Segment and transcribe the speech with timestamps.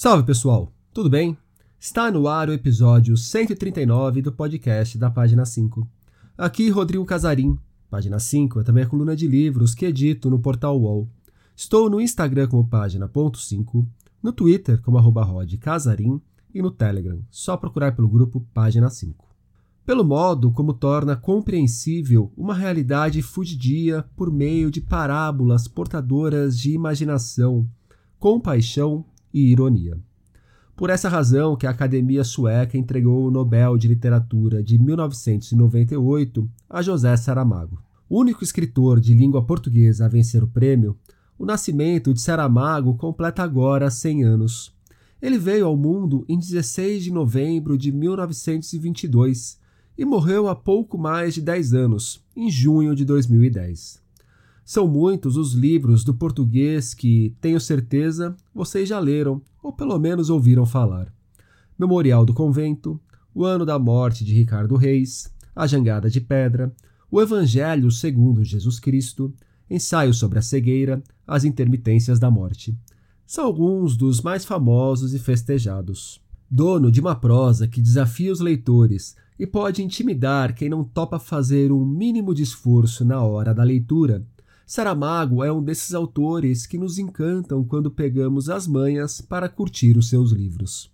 [0.00, 1.36] Salve pessoal, tudo bem?
[1.76, 5.84] Está no ar o episódio 139 do podcast da página 5.
[6.38, 7.58] Aqui Rodrigo Casarim.
[7.90, 11.10] Página 5 é também a coluna de livros que edito no portal UOL.
[11.56, 13.84] Estou no Instagram como página.5,
[14.22, 15.26] no Twitter como arroba
[15.60, 16.22] Casarim
[16.54, 19.26] e no Telegram, só procurar pelo grupo Página 5.
[19.84, 27.68] Pelo modo como torna compreensível uma realidade fugidia por meio de parábolas portadoras de imaginação,
[28.16, 29.98] compaixão e ironia.
[30.76, 36.80] Por essa razão que a Academia Sueca entregou o Nobel de Literatura de 1998 a
[36.82, 37.82] José Saramago.
[38.08, 40.96] Único escritor de língua portuguesa a vencer o prêmio,
[41.38, 44.72] o nascimento de Saramago completa agora 100 anos.
[45.20, 49.58] Ele veio ao mundo em 16 de novembro de 1922
[49.98, 54.00] e morreu há pouco mais de 10 anos, em junho de 2010.
[54.68, 60.28] São muitos os livros do português que, tenho certeza, vocês já leram ou pelo menos
[60.28, 61.10] ouviram falar.
[61.78, 63.00] Memorial do Convento,
[63.34, 66.70] O Ano da Morte de Ricardo Reis, A Jangada de Pedra,
[67.10, 69.32] O Evangelho segundo Jesus Cristo,
[69.70, 72.76] Ensaio sobre a Cegueira, As Intermitências da Morte.
[73.26, 76.20] São alguns dos mais famosos e festejados.
[76.50, 81.72] Dono de uma prosa que desafia os leitores e pode intimidar quem não topa fazer
[81.72, 84.26] um mínimo de esforço na hora da leitura,
[84.68, 90.10] Saramago é um desses autores que nos encantam quando pegamos as manhas para curtir os
[90.10, 90.92] seus livros.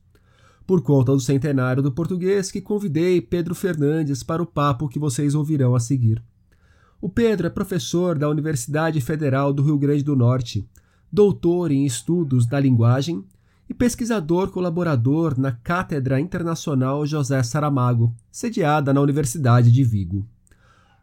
[0.64, 5.34] Por conta do centenário do português que convidei Pedro Fernandes para o papo que vocês
[5.34, 6.22] ouvirão a seguir.
[7.00, 10.64] O Pedro é professor da Universidade Federal do Rio Grande do Norte,
[11.12, 13.24] doutor em estudos da linguagem
[13.68, 20.24] e pesquisador colaborador na Cátedra Internacional José Saramago, sediada na Universidade de Vigo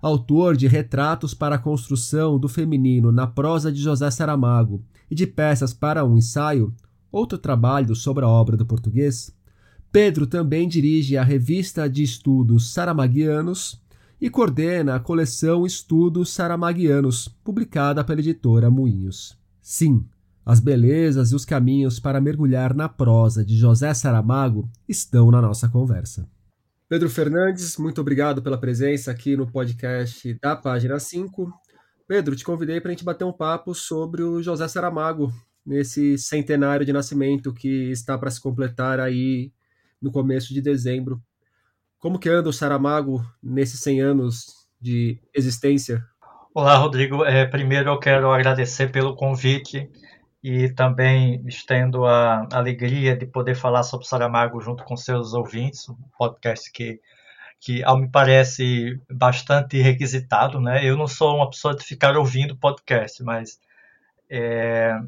[0.01, 5.27] autor de retratos para a construção do feminino na prosa de José Saramago e de
[5.27, 6.73] peças para um ensaio,
[7.11, 9.33] outro trabalho sobre a obra do português,
[9.91, 13.81] Pedro também dirige a revista de estudos saramaguianos
[14.21, 19.35] e coordena a coleção Estudos Saramaguianos, publicada pela editora Moinhos.
[19.61, 20.05] Sim,
[20.45, 25.67] as belezas e os caminhos para mergulhar na prosa de José Saramago estão na nossa
[25.67, 26.27] conversa.
[26.91, 31.49] Pedro Fernandes, muito obrigado pela presença aqui no podcast da página 5.
[32.05, 35.31] Pedro, te convidei para a gente bater um papo sobre o José Saramago,
[35.65, 39.53] nesse centenário de nascimento que está para se completar aí
[40.01, 41.23] no começo de dezembro.
[41.97, 46.05] Como que anda o Saramago nesses 100 anos de existência?
[46.53, 47.23] Olá, Rodrigo.
[47.23, 49.89] É, primeiro eu quero agradecer pelo convite
[50.43, 55.95] e também estendo a alegria de poder falar sobre Saramago junto com seus ouvintes, um
[56.17, 56.99] podcast que,
[57.59, 60.59] que ao me parece, bastante requisitado.
[60.59, 60.83] Né?
[60.83, 63.59] Eu não sou uma pessoa de ficar ouvindo podcast, mas,
[64.29, 64.99] é,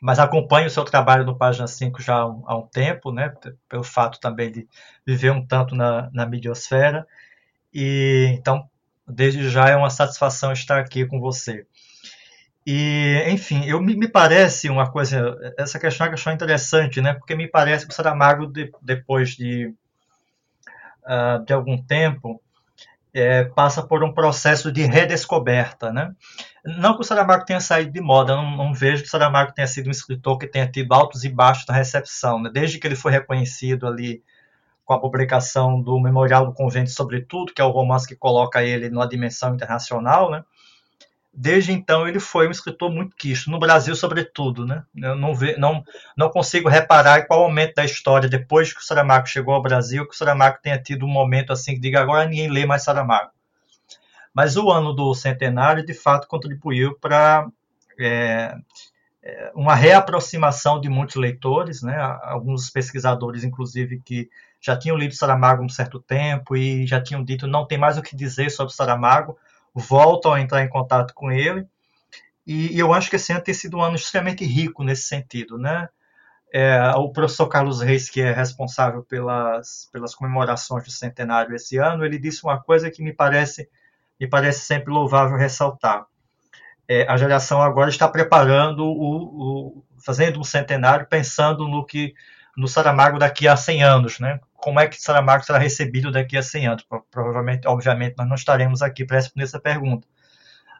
[0.00, 3.34] mas acompanho o seu trabalho no Página 5 já há um, há um, tempo, né?
[3.68, 4.68] pelo fato também de
[5.04, 7.04] viver um tanto na, na midiosfera,
[7.74, 8.68] e então,
[9.06, 11.66] desde já é uma satisfação estar aqui com você.
[12.70, 17.14] E, enfim, eu, me, me parece uma coisa, essa questão é uma questão interessante, né?
[17.14, 19.74] Porque me parece que o Saramago, de, depois de,
[21.06, 22.42] uh, de algum tempo,
[23.14, 26.14] é, passa por um processo de redescoberta, né?
[26.62, 29.66] Não que o Saramago tenha saído de moda, não, não, vejo que o Saramago tenha
[29.66, 32.50] sido um escritor que tenha tido altos e baixos na recepção, né?
[32.52, 34.22] Desde que ele foi reconhecido ali
[34.84, 38.90] com a publicação do Memorial do Convento Sobretudo, que é o romance que coloca ele
[38.90, 40.44] numa dimensão internacional, né?
[41.40, 44.82] Desde então ele foi um escritor muito quisto, no Brasil sobretudo, né?
[44.96, 45.84] Eu não, ve, não,
[46.16, 50.12] não consigo reparar qual momento da história, depois que o Saramago chegou ao Brasil, que
[50.14, 53.30] o Saramago tenha tido um momento assim que diga agora ninguém lê mais Saramago.
[54.34, 57.48] Mas o ano do centenário, de fato, contribuiu para
[58.00, 58.56] é,
[59.22, 61.96] é, uma reaproximação de muitos leitores, né?
[62.22, 64.28] Alguns pesquisadores, inclusive, que
[64.60, 68.02] já tinham lido Saramago um certo tempo e já tinham dito não tem mais o
[68.02, 69.38] que dizer sobre Saramago,
[69.78, 71.66] voltam a entrar em contato com ele.
[72.46, 75.58] E, e eu acho que esse ano tem sido um ano extremamente rico nesse sentido,
[75.58, 75.88] né?
[76.52, 82.04] É, o professor Carlos Reis, que é responsável pelas, pelas comemorações do centenário esse ano,
[82.04, 83.68] ele disse uma coisa que me parece,
[84.18, 86.06] me parece sempre louvável ressaltar.
[86.88, 92.14] É, a geração agora está preparando o, o, fazendo um centenário pensando no que
[92.56, 94.40] no Saramago daqui a 100 anos, né?
[94.58, 96.86] Como é que Saramago será recebido daqui a 100 anos?
[97.10, 100.06] Provavelmente, obviamente, nós não estaremos aqui para responder essa pergunta.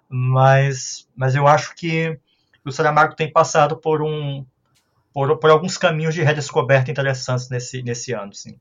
[0.09, 2.19] Mas, mas eu acho que
[2.65, 4.45] o Saramago tem passado por um
[5.13, 8.59] por, por alguns caminhos de redescoberta interessantes nesse, nesse ano, sim.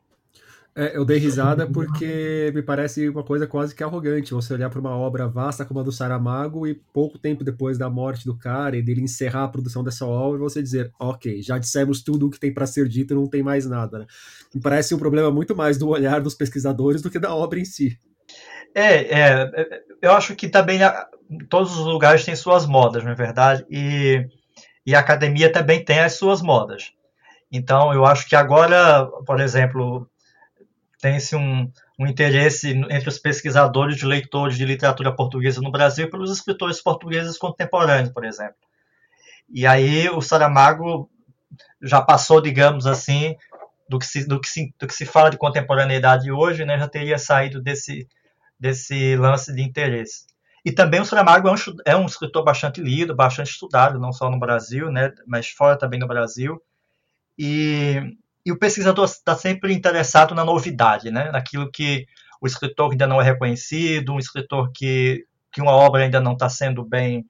[0.75, 4.79] É, eu dei risada porque me parece uma coisa quase que arrogante você olhar para
[4.79, 8.77] uma obra vasta como a do Saramago e pouco tempo depois da morte do cara
[8.77, 12.39] e dele encerrar a produção dessa obra você dizer, ok, já dissemos tudo o que
[12.39, 13.99] tem para ser dito e não tem mais nada.
[13.99, 14.05] Né?
[14.53, 17.65] Me parece um problema muito mais do olhar dos pesquisadores do que da obra em
[17.65, 17.99] si.
[18.75, 20.79] É, é eu acho que também
[21.49, 23.65] todos os lugares têm suas modas, não é verdade?
[23.69, 24.27] E,
[24.85, 26.91] e a academia também tem as suas modas.
[27.51, 30.07] Então, eu acho que agora, por exemplo,
[31.07, 36.29] tem-se um, um interesse entre os pesquisadores e leitores de literatura portuguesa no Brasil pelos
[36.29, 38.57] escritores portugueses contemporâneos, por exemplo.
[39.49, 41.09] E aí o Saramago
[41.81, 43.37] já passou, digamos assim,
[43.87, 46.89] do que se, do que se, do que se fala de contemporaneidade hoje, né, já
[46.89, 48.05] teria saído desse,
[48.59, 50.25] desse lance de interesse.
[50.65, 51.55] E também o Saramago é um,
[51.85, 56.01] é um escritor bastante lido, bastante estudado, não só no Brasil, né, mas fora também
[56.01, 56.61] no Brasil.
[57.39, 61.29] E e o pesquisador está sempre interessado na novidade, né?
[61.31, 62.07] naquilo que
[62.39, 66.47] o escritor ainda não é reconhecido, um escritor que, que uma obra ainda não está
[66.47, 67.25] sendo bem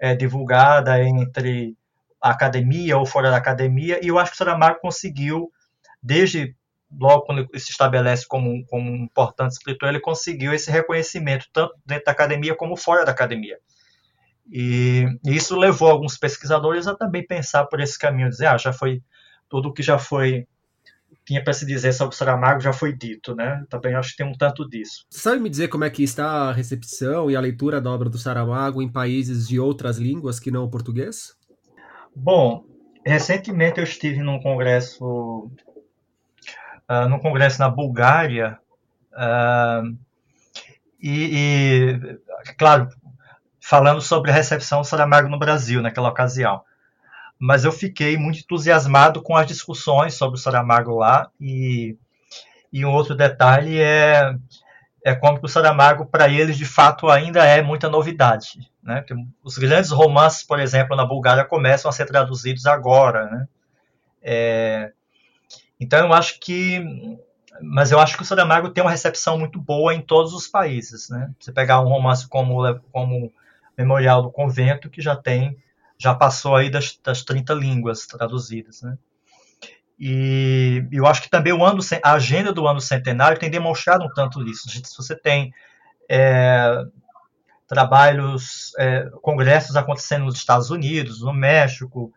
[0.00, 1.76] é, divulgada entre
[2.22, 5.52] a academia ou fora da academia, e eu acho que o Saramago conseguiu,
[6.02, 6.56] desde
[6.90, 11.74] logo quando ele se estabelece como, como um importante escritor, ele conseguiu esse reconhecimento, tanto
[11.84, 13.58] dentro da academia como fora da academia.
[14.50, 19.02] E, isso levou alguns pesquisadores a também pensar por esse caminho, dizer, ah, já foi
[19.50, 20.46] tudo que já foi
[21.24, 23.64] tinha para se dizer sobre Saramago já foi dito, né?
[23.68, 25.04] Também acho que tem um tanto disso.
[25.10, 28.18] Sabe me dizer como é que está a recepção e a leitura da obra do
[28.18, 31.34] Saramago em países de outras línguas que não o português?
[32.14, 32.64] Bom,
[33.06, 35.50] recentemente eu estive num congresso,
[36.90, 38.58] uh, num congresso na Bulgária
[39.12, 39.96] uh,
[41.00, 42.88] e, e, claro,
[43.60, 46.62] falando sobre a recepção do Saramago no Brasil naquela ocasião
[47.44, 51.96] mas eu fiquei muito entusiasmado com as discussões sobre o Saramago lá e,
[52.72, 54.32] e um outro detalhe é
[55.04, 59.04] é como que o Saramago para eles de fato ainda é muita novidade, né?
[59.42, 63.48] Os grandes romances, por exemplo, na Bulgária começam a ser traduzidos agora, né?
[64.22, 64.92] É,
[65.80, 67.18] então eu acho que,
[67.60, 71.08] mas eu acho que o Saramago tem uma recepção muito boa em todos os países,
[71.10, 71.28] né?
[71.40, 73.32] Você pegar um romance como como
[73.76, 75.58] Memorial do Convento que já tem
[76.02, 78.98] já passou aí das, das 30 línguas traduzidas, né?
[79.98, 84.08] E eu acho que também o ano, a agenda do ano centenário tem demonstrado um
[84.08, 84.68] tanto isso.
[84.68, 85.54] Se você tem
[86.10, 86.82] é,
[87.68, 92.12] trabalhos, é, congressos acontecendo nos Estados Unidos, no México,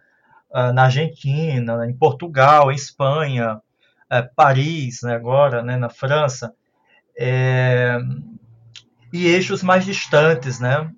[0.52, 3.62] ah, na Argentina, em Portugal, em Espanha,
[4.10, 6.54] é, Paris, né, agora, né, na França,
[7.16, 8.00] é,
[9.14, 10.92] e eixos mais distantes, né?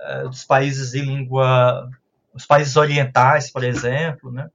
[0.00, 1.88] Eh, dos países de língua,
[2.32, 4.48] os países orientais, por exemplo, né?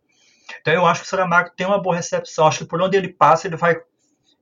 [0.62, 2.48] Então eu acho que o Saramago tem uma boa recepção.
[2.48, 3.76] Acho que por onde ele passa ele vai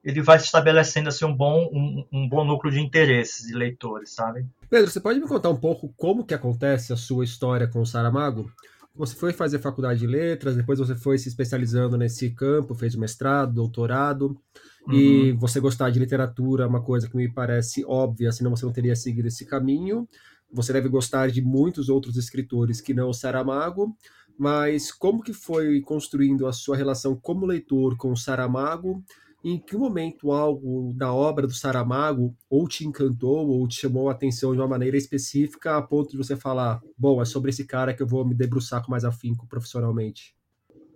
[0.03, 4.13] ele vai se estabelecendo assim um bom um, um bom núcleo de interesses de leitores,
[4.13, 4.45] sabe?
[4.69, 7.85] Pedro, você pode me contar um pouco como que acontece a sua história com o
[7.85, 8.51] Saramago?
[8.95, 13.53] Você foi fazer faculdade de letras, depois você foi se especializando nesse campo, fez mestrado,
[13.53, 14.37] doutorado,
[14.85, 14.93] uhum.
[14.93, 18.73] e você gostar de literatura é uma coisa que me parece óbvia, senão você não
[18.73, 20.07] teria seguido esse caminho.
[20.53, 23.95] Você deve gostar de muitos outros escritores que não o Saramago,
[24.37, 29.03] mas como que foi construindo a sua relação como leitor com o Saramago?
[29.43, 34.11] Em que momento algo da obra do Saramago ou te encantou ou te chamou a
[34.11, 37.93] atenção de uma maneira específica a ponto de você falar, bom, é sobre esse cara
[37.93, 40.35] que eu vou me debruçar com mais afinco profissionalmente?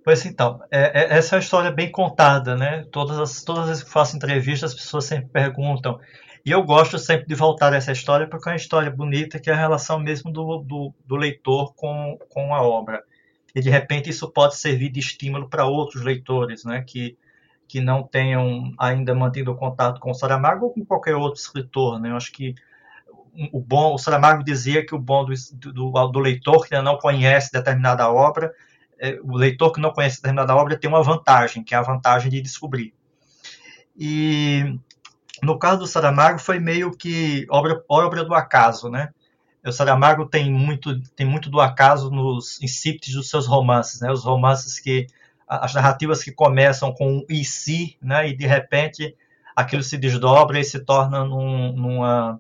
[0.04, 2.86] Pois então, é, é, essa é uma história bem contada, né?
[2.92, 6.00] Todas as, todas as vezes que faço entrevistas, as pessoas sempre perguntam
[6.46, 9.50] e eu gosto sempre de voltar a essa história porque é uma história bonita que
[9.50, 13.04] é a relação mesmo do, do, do leitor com, com a obra.
[13.56, 17.18] E de repente isso pode servir de estímulo para outros leitores, né, que,
[17.68, 22.00] que não tenham ainda mantido contato com o Saramago ou com qualquer outro escritor.
[22.00, 22.12] Né?
[22.12, 22.54] Eu acho que
[23.52, 25.34] o bom, o Saramago dizia que o bom do,
[25.74, 28.54] do, do leitor que ainda não conhece determinada obra,
[29.00, 32.30] é, o leitor que não conhece determinada obra tem uma vantagem, que é a vantagem
[32.30, 32.94] de descobrir.
[33.98, 34.78] E
[35.44, 39.10] no caso do Saramago foi meio que obra, obra do acaso, né?
[39.66, 44.12] O Saramago tem muito, tem muito do acaso nos incípitos dos seus romances, né?
[44.12, 45.08] Os romances que
[45.48, 48.30] as narrativas que começam com um e si, né?
[48.30, 49.16] E de repente
[49.56, 52.40] aquilo se desdobra e se torna num, numa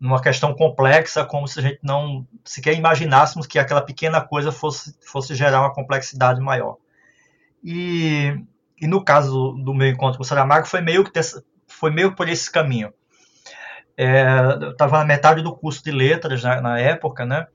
[0.00, 4.94] numa questão complexa, como se a gente não sequer imaginássemos que aquela pequena coisa fosse,
[5.00, 6.76] fosse gerar uma complexidade maior.
[7.62, 8.40] E,
[8.80, 11.12] e no caso do, meu encontro com o Saramago, foi meio que
[11.78, 12.92] foi meio por esse caminho.
[13.96, 14.22] É,
[14.62, 17.46] eu estava na metade do curso de letras na, na época, né?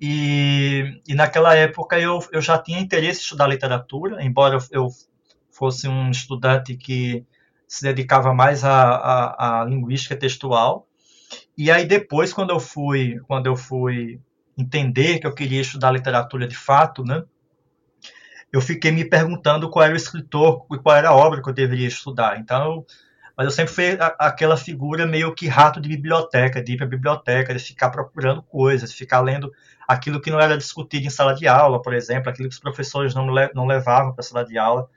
[0.00, 4.88] E, e, naquela época eu, eu já tinha interesse em estudar literatura, embora eu, eu
[5.50, 7.26] fosse um estudante que
[7.66, 10.86] se dedicava mais à, à, à, linguística textual.
[11.56, 14.20] E aí depois, quando eu fui, quando eu fui
[14.56, 17.22] entender que eu queria estudar literatura de fato, né,
[18.52, 21.54] eu fiquei me perguntando qual era o escritor e qual era a obra que eu
[21.54, 22.38] deveria estudar.
[22.38, 22.86] Então,
[23.38, 26.88] mas eu sempre fui a, aquela figura meio que rato de biblioteca, de ir para
[26.88, 29.52] biblioteca, de ficar procurando coisas, ficar lendo
[29.86, 33.14] aquilo que não era discutido em sala de aula, por exemplo, aquilo que os professores
[33.14, 34.90] não, le, não levavam para sala de aula.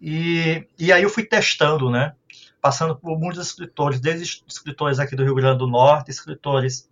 [0.00, 2.14] E, e aí eu fui testando, né?
[2.60, 6.88] Passando por muitos escritores, desde escritores aqui do Rio Grande do Norte, escritores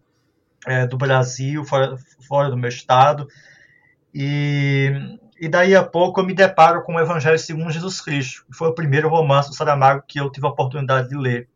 [0.66, 1.96] é, do Brasil, fora,
[2.26, 3.28] fora do meu estado.
[4.12, 8.56] E, e daí a pouco eu me deparo com o Evangelho segundo Jesus Cristo, que
[8.56, 11.48] foi o primeiro romance do Saramago que eu tive a oportunidade de ler.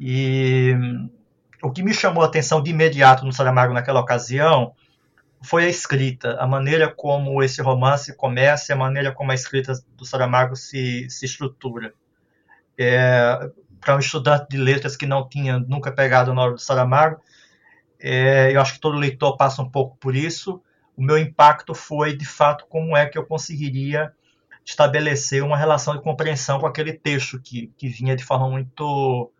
[0.00, 0.74] E
[1.62, 4.74] o que me chamou a atenção de imediato no Saramago naquela ocasião
[5.42, 10.04] foi a escrita, a maneira como esse romance começa, a maneira como a escrita do
[10.04, 11.92] Saramago se, se estrutura.
[12.76, 13.50] É,
[13.80, 17.20] Para um estudante de letras que não tinha nunca pegado na obra do Saramago,
[18.00, 20.62] é, eu acho que todo leitor passa um pouco por isso.
[20.98, 24.12] O meu impacto foi, de fato, como é que eu conseguiria
[24.64, 29.30] estabelecer uma relação de compreensão com aquele texto que, que vinha de forma muito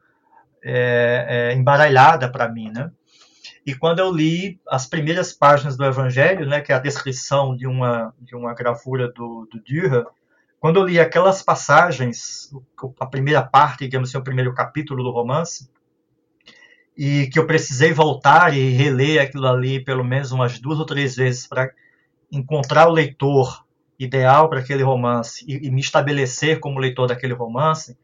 [0.63, 2.93] é, é, embaralhada para mim, né?
[3.67, 7.67] E quando eu li as primeiras páginas do Evangelho, né, que é a descrição de
[7.67, 10.07] uma, de uma gravura do, do Dürer,
[10.61, 12.53] quando eu li aquelas passagens,
[13.01, 15.69] a primeira parte, digamos assim, o primeiro capítulo do romance,
[16.99, 21.15] e que eu precisei voltar e reler aquilo ali pelo menos umas duas ou três
[21.15, 21.71] vezes para
[22.31, 23.65] encontrar o leitor
[23.97, 27.97] ideal para aquele romance e, e, me estabelecer como leitor daquele romance,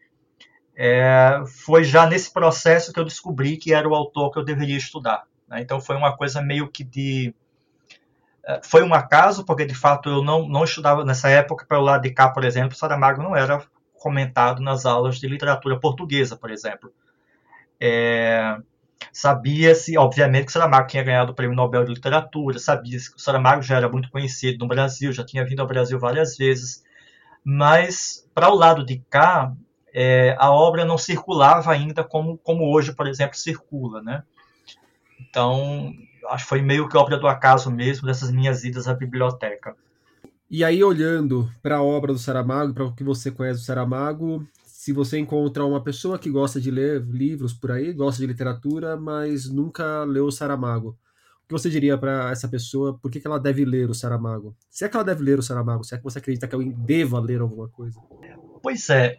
[0.76, 4.76] é, foi já nesse processo que eu descobri que era o autor que eu deveria
[4.76, 5.24] estudar.
[5.48, 5.60] Né?
[5.60, 7.34] Então foi uma coisa meio que de.
[8.44, 11.82] É, foi um acaso, porque de fato eu não, não estudava nessa época, para o
[11.82, 13.60] lado de cá, por exemplo, Saramago não era
[13.94, 16.92] comentado nas aulas de literatura portuguesa, por exemplo.
[17.80, 18.56] É,
[19.12, 23.62] Sabia-se, obviamente, que Saramago tinha ganhado o Prêmio Nobel de Literatura, sabia-se que o Saramago
[23.62, 26.82] já era muito conhecido no Brasil, já tinha vindo ao Brasil várias vezes,
[27.44, 29.52] mas para o lado de cá,
[29.92, 34.24] é, a obra não circulava ainda como, como hoje, por exemplo, circula, né?
[35.20, 35.92] Então,
[36.30, 39.76] acho que foi meio que obra do acaso mesmo dessas minhas idas à biblioteca.
[40.50, 44.46] E aí, olhando para a obra do Saramago, para o que você conhece do Saramago,
[44.84, 48.98] se você encontra uma pessoa que gosta de ler livros por aí, gosta de literatura,
[48.98, 50.90] mas nunca leu Saramago,
[51.42, 52.98] o que você diria para essa pessoa?
[52.98, 54.54] Por que, que ela deve ler o Saramago?
[54.68, 56.70] Se é que ela deve ler o Saramago, se é que você acredita que alguém
[56.70, 57.98] deva ler alguma coisa?
[58.62, 59.16] Pois é,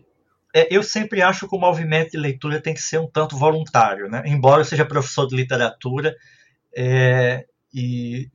[0.53, 4.07] é, eu sempre acho que o movimento de leitura tem que ser um tanto voluntário,
[4.07, 4.21] né?
[4.27, 6.15] Embora eu seja professor de literatura
[6.77, 7.43] é,
[7.73, 8.29] e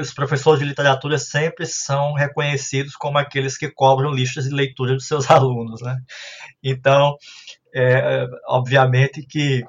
[0.00, 5.06] os professores de literatura sempre são reconhecidos como aqueles que cobram listas de leitura dos
[5.06, 5.98] seus alunos, né?
[6.62, 7.16] Então,
[7.74, 9.64] é, obviamente que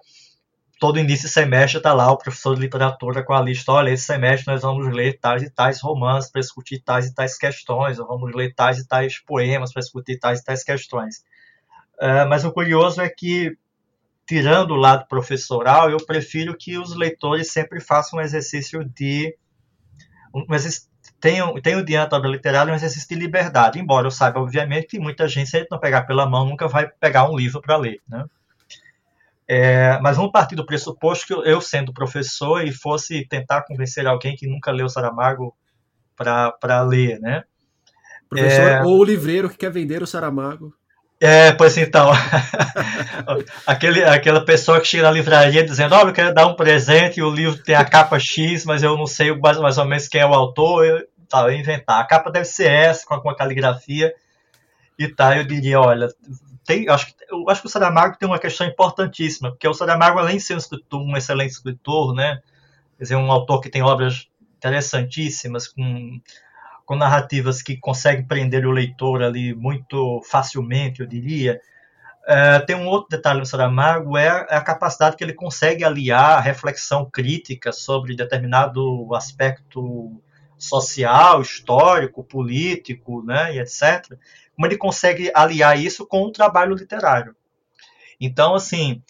[0.80, 4.06] todo início de semestre está lá o professor de literatura com a lista, olha, esse
[4.06, 8.06] semestre nós vamos ler tais e tais romances para discutir tais e tais questões, ou
[8.06, 11.24] vamos ler tais e tais poemas para discutir tais e tais questões.
[12.00, 13.58] É, mas o curioso é que,
[14.28, 19.36] tirando o lado professoral, eu prefiro que os leitores sempre façam um exercício de.
[20.36, 20.90] Um exercício,
[21.20, 25.00] tenham, tenham diante da obra literária um exercício de liberdade, embora eu saiba, obviamente, que
[25.00, 28.02] muita gente, se ele não pegar pela mão, nunca vai pegar um livro para ler.
[28.08, 28.26] Né?
[29.48, 34.36] É, mas vamos partir do pressuposto que eu, sendo professor, e fosse tentar convencer alguém
[34.36, 35.56] que nunca leu Saramago
[36.16, 37.44] para ler, né?
[38.28, 38.84] Professor é...
[38.84, 40.74] ou o livreiro que quer vender o Saramago.
[41.26, 42.12] É, pois então.
[43.66, 47.24] Aquele, aquela pessoa que chega na livraria dizendo: Olha, eu quero dar um presente e
[47.24, 50.22] o livro tem a capa X, mas eu não sei mais, mais ou menos quem
[50.22, 50.86] é o autor.
[50.86, 52.00] Eu, tá, eu inventar.
[52.00, 54.14] A capa deve ser essa, com alguma caligrafia.
[55.00, 56.08] E tá, eu diria: Olha,
[56.66, 60.20] tem, acho, que, eu acho que o Saramago tem uma questão importantíssima, porque o Saramago,
[60.20, 62.40] além de ser um, escritor, um excelente escritor, né,
[62.98, 64.28] quer dizer, um autor que tem obras
[64.58, 66.20] interessantíssimas, com
[66.86, 71.60] com narrativas que conseguem prender o leitor ali muito facilmente, eu diria.
[72.28, 76.40] É, tem um outro detalhe no Saramago, é a capacidade que ele consegue aliar a
[76.40, 80.22] reflexão crítica sobre determinado aspecto
[80.58, 84.18] social, histórico, político, né, e etc.
[84.56, 87.36] Como ele consegue aliar isso com o trabalho literário.
[88.20, 89.04] Então, assim,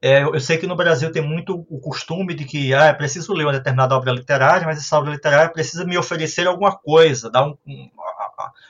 [0.00, 3.32] é, eu sei que no Brasil tem muito o costume de que ah, é preciso
[3.32, 7.44] ler uma determinada obra literária, mas essa obra literária precisa me oferecer alguma coisa, dar
[7.44, 7.90] um, um,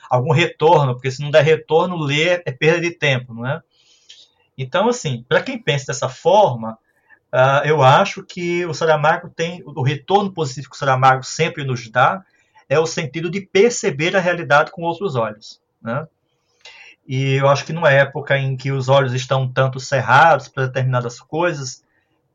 [0.09, 3.61] algum retorno, porque se não der retorno, ler é perda de tempo, não é?
[4.57, 6.77] Então, assim, para quem pensa dessa forma,
[7.31, 11.87] uh, eu acho que o Saramago tem o retorno positivo que o Saramago sempre nos
[11.89, 12.25] dá
[12.67, 16.07] é o sentido de perceber a realidade com outros olhos, né?
[17.09, 21.19] E eu acho que numa época em que os olhos estão tanto cerrados para determinadas
[21.19, 21.83] coisas,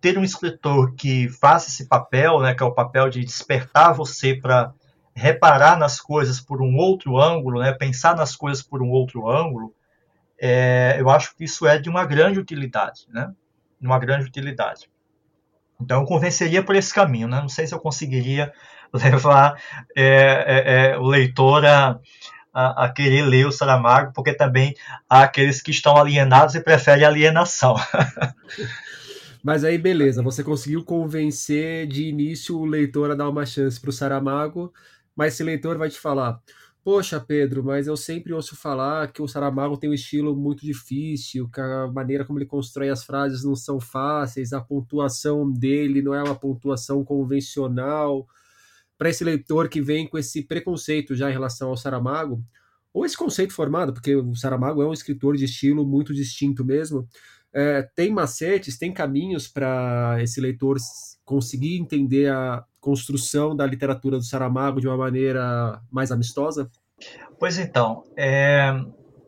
[0.01, 4.35] ter um escritor que faça esse papel, né, que é o papel de despertar você
[4.35, 4.75] para
[5.15, 9.73] reparar nas coisas por um outro ângulo, né, pensar nas coisas por um outro ângulo,
[10.41, 13.33] é, eu acho que isso é de uma grande utilidade, né,
[13.81, 14.91] uma grande utilidade.
[15.81, 17.41] Então eu convenceria por esse caminho, né?
[17.41, 18.53] Não sei se eu conseguiria
[18.93, 19.61] levar
[19.97, 21.99] é, é, é, o leitor a,
[22.55, 24.75] a, a, querer ler o Saramago, porque também
[25.11, 27.75] há aqueles que estão alienados e preferem alienação.
[29.43, 33.91] Mas aí, beleza, você conseguiu convencer de início o leitor a dar uma chance para
[33.91, 34.73] o Saramago,
[35.15, 36.41] mas esse leitor vai te falar:
[36.83, 41.47] Poxa, Pedro, mas eu sempre ouço falar que o Saramago tem um estilo muito difícil,
[41.51, 46.15] que a maneira como ele constrói as frases não são fáceis, a pontuação dele não
[46.15, 48.27] é uma pontuação convencional
[48.97, 52.43] para esse leitor que vem com esse preconceito já em relação ao Saramago,
[52.93, 57.09] ou esse conceito formado, porque o Saramago é um escritor de estilo muito distinto mesmo,
[57.53, 60.77] é, tem macetes, tem caminhos para esse leitor
[61.25, 66.71] conseguir entender a construção da literatura do Saramago de uma maneira mais amistosa?
[67.39, 68.73] Pois então, é,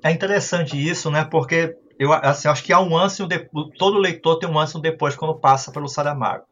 [0.03, 1.25] é interessante isso, né?
[1.25, 3.27] Porque eu assim, acho que há um antes e
[3.79, 6.45] todo leitor tem um antes e um depois quando passa pelo Saramago.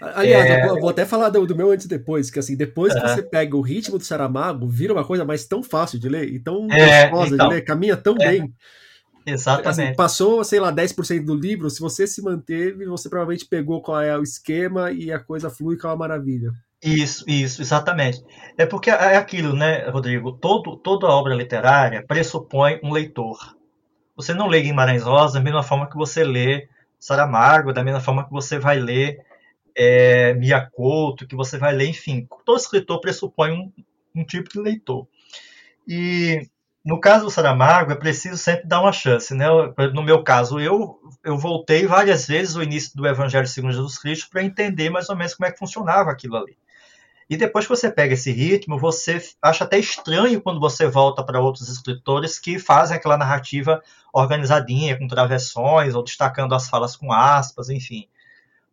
[0.00, 0.66] Aliás, é...
[0.66, 3.22] eu vou até falar do, do, meu antes e depois, que assim, depois que você
[3.22, 6.68] pega o ritmo do Saramago, vira uma coisa mais tão fácil de ler e tão
[6.70, 8.54] é, gostosa então, de ler, caminha tão é, bem.
[9.26, 9.68] Exatamente.
[9.68, 14.00] Assim, passou, sei lá, 10% do livro, se você se manteve, você provavelmente pegou qual
[14.00, 16.50] é o esquema e a coisa flui com é uma maravilha.
[16.82, 18.22] Isso, isso, exatamente.
[18.56, 20.32] É porque é aquilo, né, Rodrigo?
[20.32, 23.36] Todo, toda obra literária pressupõe um leitor.
[24.16, 26.68] Você não lê Guimarães Rosa da mesma forma que você lê
[26.98, 29.18] Saramago, da mesma forma que você vai ler
[29.78, 32.26] é, Miyakoto, que você vai ler, enfim.
[32.44, 33.72] Todo escritor pressupõe um,
[34.14, 35.06] um tipo de leitor.
[35.86, 36.48] E
[36.84, 39.32] no caso do Saramago, é preciso sempre dar uma chance.
[39.34, 39.46] Né?
[39.94, 44.28] No meu caso, eu, eu voltei várias vezes o início do Evangelho segundo Jesus Cristo
[44.30, 46.58] para entender mais ou menos como é que funcionava aquilo ali.
[47.30, 51.40] E depois que você pega esse ritmo, você acha até estranho quando você volta para
[51.40, 57.68] outros escritores que fazem aquela narrativa organizadinha, com travessões, ou destacando as falas com aspas,
[57.68, 58.08] enfim.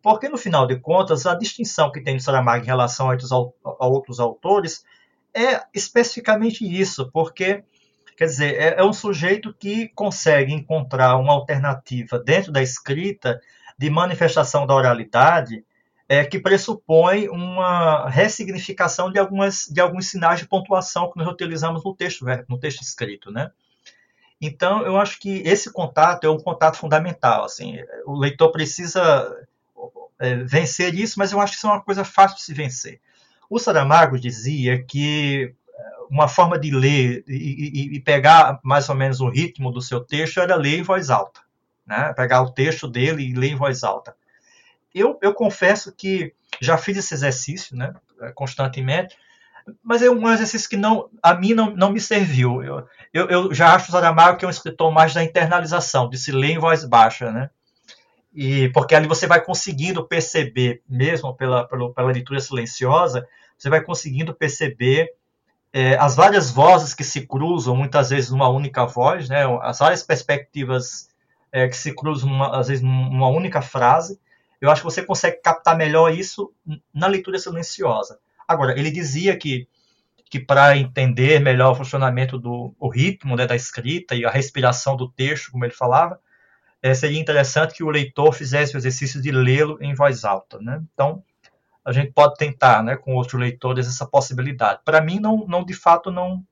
[0.05, 4.85] Porque, no final de contas, a distinção que tem Saramago em relação a outros autores
[5.33, 7.63] é especificamente isso, porque,
[8.15, 13.41] quer dizer, é, é um sujeito que consegue encontrar uma alternativa dentro da escrita
[13.79, 15.65] de manifestação da oralidade
[16.07, 21.83] é, que pressupõe uma ressignificação de, algumas, de alguns sinais de pontuação que nós utilizamos
[21.83, 23.49] no texto, no texto escrito, né?
[24.39, 27.43] Então, eu acho que esse contato é um contato fundamental.
[27.43, 29.35] Assim, o leitor precisa
[30.19, 33.01] é, vencer isso, mas eu acho que isso é uma coisa fácil de se vencer.
[33.49, 38.95] O Saramago dizia que é, uma forma de ler e, e, e, pegar mais ou
[38.95, 41.41] menos o ritmo do seu texto era ler em voz alta,
[41.85, 42.13] né?
[42.13, 44.15] Pegar o texto dele e ler em voz alta.
[44.93, 47.93] Eu, eu confesso que já fiz esse exercício, né?
[48.33, 49.17] Constantemente,
[49.83, 52.63] mas é um exercício que não, a mim não, não me serviu.
[52.63, 56.17] Eu, eu, eu já acho o Saramago que é um escritor mais da internalização, de
[56.17, 57.49] se ler em voz baixa, né?
[58.35, 63.25] E porque ali você vai conseguindo perceber, mesmo pela, pela, pela leitura silenciosa,
[63.57, 65.09] você vai conseguindo perceber
[65.71, 69.43] é, as várias vozes que se cruzam, muitas vezes numa única voz, né?
[69.61, 71.07] as várias perspectivas
[71.49, 74.19] é, que se cruzam, numa, às vezes, numa única frase.
[74.59, 76.51] Eu acho que você consegue captar melhor isso
[76.93, 78.19] na leitura silenciosa.
[78.45, 79.65] Agora, ele dizia que,
[80.29, 84.97] que para entender melhor o funcionamento do o ritmo né, da escrita e a respiração
[84.97, 86.19] do texto, como ele falava,
[86.85, 90.59] é, seria interessante que o leitor fizesse o exercício de lê-lo em voz alta.
[90.61, 90.83] Né?
[90.93, 91.23] Então,
[91.83, 94.81] a gente pode tentar, né, com outros leitores, essa possibilidade.
[94.85, 96.45] Para mim, não, não, de fato, não,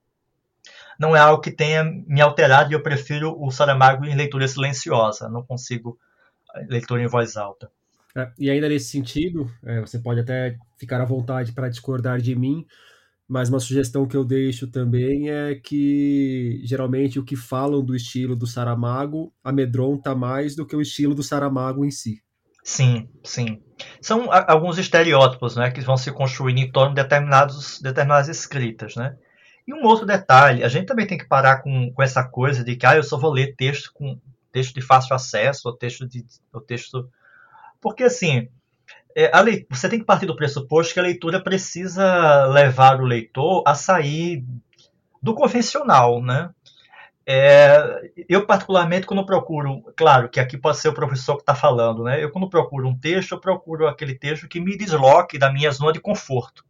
[0.98, 5.28] não é algo que tenha me alterado e eu prefiro o Saramago em leitura silenciosa.
[5.28, 5.96] Não consigo
[6.56, 7.70] eh, leitura em voz alta.
[8.16, 12.34] É, e ainda nesse sentido, é, você pode até ficar à vontade para discordar de
[12.34, 12.66] mim,
[13.26, 18.36] mas uma sugestão que eu deixo também é que geralmente o que falam do estilo
[18.36, 22.22] do Saramago amedronta mais do que o estilo do Saramago em si.
[22.62, 23.62] Sim, sim.
[24.00, 28.94] São alguns estereótipos né, que vão se construindo em torno de determinados, determinadas escritas.
[28.96, 29.14] Né?
[29.66, 32.76] E um outro detalhe, a gente também tem que parar com, com essa coisa de
[32.76, 34.18] que ah, eu só vou ler texto com
[34.52, 36.24] texto de fácil acesso, ou texto de.
[36.52, 37.10] Ou texto...
[37.80, 38.48] Porque assim,
[39.16, 39.30] é,
[39.70, 44.44] você tem que partir do pressuposto que a leitura precisa levar o leitor a sair
[45.22, 46.50] do convencional, né?
[47.26, 52.04] É, eu, particularmente, quando procuro, claro que aqui pode ser o professor que está falando,
[52.04, 52.22] né?
[52.22, 55.92] Eu, quando procuro um texto, eu procuro aquele texto que me desloque da minha zona
[55.92, 56.64] de conforto.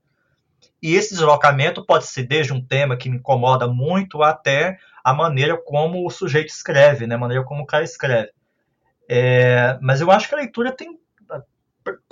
[0.80, 5.56] E esse deslocamento pode ser desde um tema que me incomoda muito até a maneira
[5.56, 7.14] como o sujeito escreve, né?
[7.14, 8.30] a maneira como o cara escreve.
[9.08, 10.98] É, mas eu acho que a leitura tem.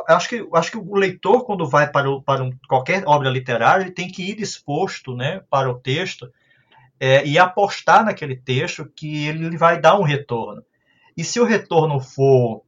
[0.09, 3.85] Acho que, acho que o leitor, quando vai para, o, para um, qualquer obra literária,
[3.85, 6.31] ele tem que ir disposto né, para o texto
[7.01, 10.63] é, e apostar naquele texto que ele vai dar um retorno.
[11.17, 12.63] E se o retorno for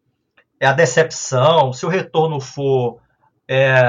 [0.60, 3.00] é a decepção, se o retorno for
[3.48, 3.80] é,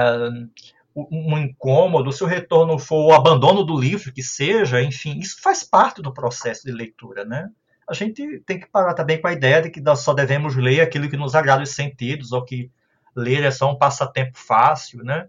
[0.95, 5.63] um incômodo, se o retorno for o abandono do livro, que seja, enfim, isso faz
[5.63, 7.49] parte do processo de leitura, né?
[7.87, 10.81] A gente tem que parar também com a ideia de que nós só devemos ler
[10.81, 12.71] aquilo que nos agrada os sentidos, ou que
[13.15, 15.27] ler é só um passatempo fácil, né?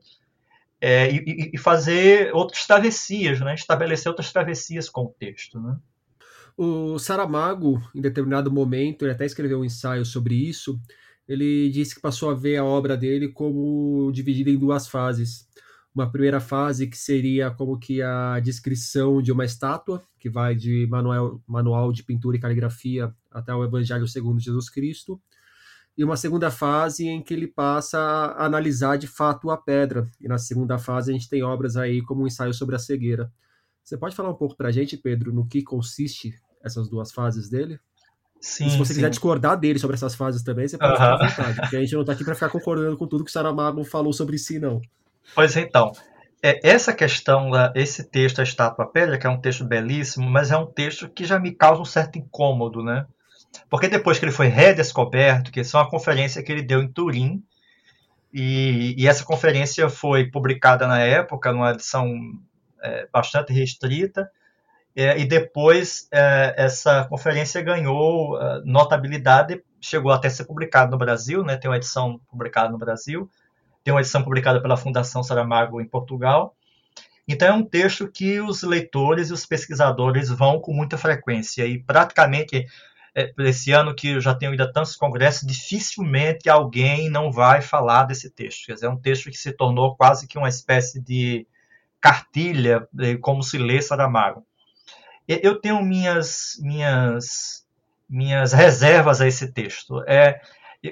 [0.81, 3.55] É, e, e, fazer outras travessias, né?
[3.55, 5.79] Estabelecer outras travessias com o texto, né?
[6.57, 10.81] O Saramago, em determinado momento, ele até escreveu um ensaio sobre isso.
[11.29, 15.46] Ele disse que passou a ver a obra dele como dividida em duas fases.
[15.94, 20.87] Uma primeira fase que seria como que a descrição de uma estátua, que vai de
[20.88, 25.20] manual, manual de pintura e caligrafia até o Evangelho segundo Jesus Cristo.
[25.96, 30.06] E uma segunda fase em que ele passa a analisar de fato a pedra.
[30.20, 33.32] E na segunda fase a gente tem obras aí como um ensaio sobre a cegueira.
[33.82, 37.48] Você pode falar um pouco para a gente, Pedro, no que consiste essas duas fases
[37.48, 37.78] dele?
[38.40, 38.98] Sim, e se você sim.
[38.98, 40.98] quiser discordar dele sobre essas fases também, você pode uh -huh.
[40.98, 43.30] ficar à vontade, porque a gente não está aqui para ficar concordando com tudo que
[43.30, 44.80] o Saramago falou sobre si, não.
[45.35, 45.92] Pois então,
[46.42, 50.56] é, essa questão, esse texto, A Estátua Pedra, que é um texto belíssimo, mas é
[50.56, 53.06] um texto que já me causa um certo incômodo, né?
[53.69, 56.88] Porque depois que ele foi redescoberto, que isso é uma conferência que ele deu em
[56.88, 57.42] Turim,
[58.33, 62.12] e, e essa conferência foi publicada na época, numa edição
[62.83, 64.31] é, bastante restrita,
[64.95, 70.99] é, e depois é, essa conferência ganhou é, notabilidade, chegou até a ser publicado no
[70.99, 71.57] Brasil, né?
[71.57, 73.31] tem uma edição publicada no Brasil,
[73.85, 76.57] tem uma edição publicada pela Fundação Saramago em Portugal.
[77.29, 81.79] Então é um texto que os leitores e os pesquisadores vão com muita frequência e
[81.79, 82.66] praticamente
[83.38, 88.05] esse ano que eu já tenho ido a tantos congressos, dificilmente alguém não vai falar
[88.05, 88.66] desse texto.
[88.66, 91.46] Quer dizer, é um texto que se tornou quase que uma espécie de
[92.00, 92.87] cartilha
[93.20, 94.44] como se lê Saramago
[95.26, 97.66] eu tenho minhas minhas
[98.09, 100.00] minhas reservas a esse texto.
[100.07, 100.40] É,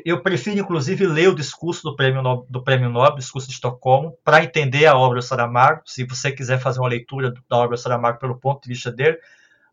[0.05, 4.43] eu prefiro, inclusive, ler o discurso do Prêmio do Prêmio Nobel discurso de Estocolmo, para
[4.43, 8.19] entender a obra do Saramago, se você quiser fazer uma leitura da obra do Saramago
[8.19, 9.17] pelo ponto de vista dele,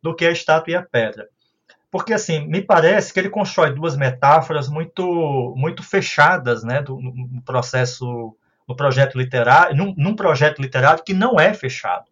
[0.04, 1.28] do que a estátua e a pedra.
[1.92, 7.42] Porque, assim, me parece que ele constrói duas metáforas muito muito fechadas né, do, no
[7.42, 12.06] processo, no projeto literário, num, num projeto literário que não é fechado.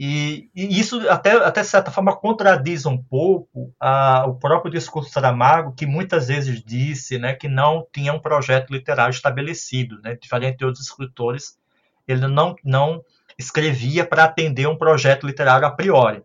[0.00, 5.74] E, e, isso até, até certa forma contradiz um pouco a, o próprio discurso Saramago,
[5.74, 10.00] que muitas vezes disse né, que não tinha um projeto literário estabelecido.
[10.00, 10.14] Né?
[10.14, 11.58] Diferente de outros escritores,
[12.06, 13.04] ele não, não
[13.36, 16.22] escrevia para atender um projeto literário a priori.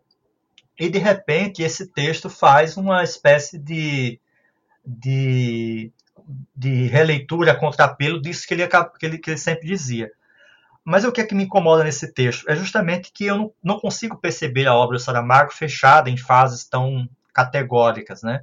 [0.80, 4.20] E, de repente, esse texto faz uma espécie de,
[4.86, 5.92] de,
[6.56, 10.12] de releitura, contrapelo disso que ele, que ele, que ele sempre dizia
[10.84, 12.50] mas o que é que me incomoda nesse texto?
[12.50, 17.08] É justamente que eu não, consigo perceber a obra do Saramago fechada em fases tão
[17.34, 18.42] categóricas, né?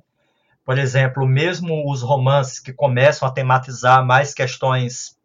[0.64, 5.18] Por exemplo, mesmo os romances que começam a tematizar mais questões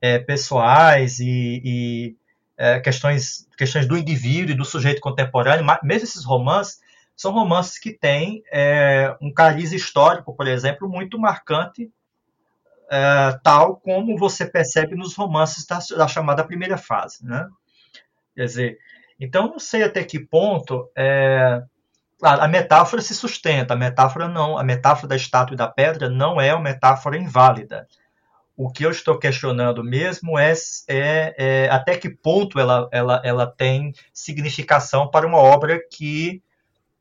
[0.00, 2.16] é, pessoais e, e
[2.56, 6.80] é, questões, questões do indivíduo e do sujeito contemporâneo, mesmo esses romances
[7.16, 11.90] são romances que têm é, um cariz histórico, por exemplo, muito marcante
[12.90, 17.24] é, tal como você percebe nos romances da, da, chamada primeira fase.
[17.24, 17.48] Né?
[18.34, 18.78] Quer dizer,
[19.18, 21.62] então não sei até que ponto é,
[22.22, 26.40] a metáfora se sustenta, a metáfora não, a metáfora da estátua e da pedra não
[26.40, 27.88] é uma metáfora inválida.
[28.62, 30.52] O que eu estou questionando mesmo é,
[30.86, 36.40] é, é até que ponto ela, ela, ela tem significação para uma obra que,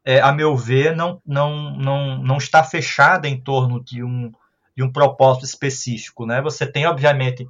[0.03, 4.31] é, a meu ver, não, não, não, não está fechada em torno de um,
[4.75, 6.25] de um propósito específico.
[6.25, 6.41] Né?
[6.41, 7.47] Você tem, obviamente,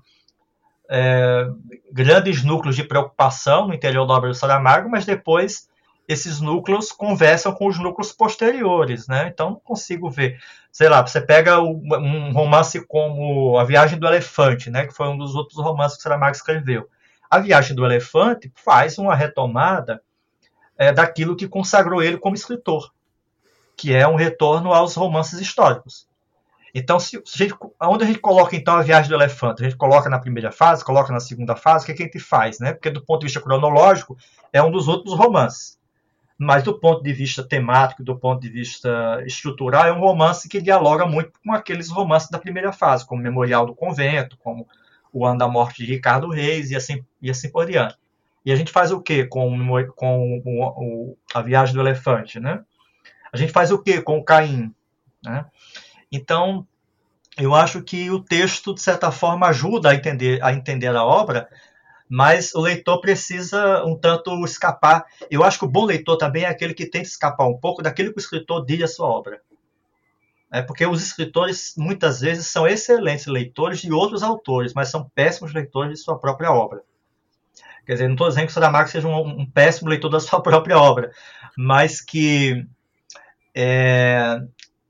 [0.90, 1.48] é,
[1.90, 5.70] grandes núcleos de preocupação no interior da obra do Saramago, mas depois
[6.08, 9.28] esses núcleos conversam com os núcleos posteriores, né?
[9.28, 10.40] Então não consigo ver.
[10.72, 14.86] Sei lá, você pega um romance como A Viagem do Elefante, né?
[14.86, 16.88] Que foi um dos outros romances que Saramago escreveu.
[17.30, 20.02] A Viagem do Elefante faz uma retomada
[20.78, 22.92] é, daquilo que consagrou ele como escritor,
[23.78, 26.08] que é um retorno aos romances históricos.
[26.74, 29.62] Então, se, se a gente, onde a gente coloca então a viagem do elefante?
[29.62, 32.06] A gente coloca na primeira fase, coloca na segunda fase, o que, é que a
[32.06, 32.60] gente faz?
[32.60, 32.74] Né?
[32.74, 34.18] Porque do ponto de vista cronológico,
[34.54, 35.78] é um dos outros romances.
[36.44, 40.60] Mas do ponto de vista temático, do ponto de vista estrutural, é um romance que
[40.60, 44.68] dialoga muito com aqueles romances da primeira fase, como Memorial do Convento, como
[45.14, 47.96] o ano da morte de Ricardo Reis e assim, e assim por diante.
[48.44, 49.56] E a gente faz o que com,
[49.96, 52.64] com o, o, a viagem do elefante, né?
[53.32, 54.74] A gente faz o que com o Caim,
[55.24, 55.46] né?
[56.12, 56.66] Então,
[57.38, 61.48] eu acho que o texto, de certa forma, ajuda a entender a, entender a obra,
[62.12, 65.06] mas o leitor precisa um tanto escapar.
[65.30, 68.12] Eu acho que o bom leitor também é aquele que tenta escapar um pouco daquilo
[68.12, 69.42] que o escritor diz a sua obra.
[70.52, 75.54] É porque os escritores, muitas vezes, são excelentes leitores de outros autores, mas são péssimos
[75.54, 76.82] leitores de sua própria obra.
[77.86, 80.42] Quer dizer, não estou dizendo que o Saramago seja um, um, péssimo leitor da sua
[80.44, 81.14] própria obra,
[81.58, 82.68] mas que
[83.56, 84.38] é,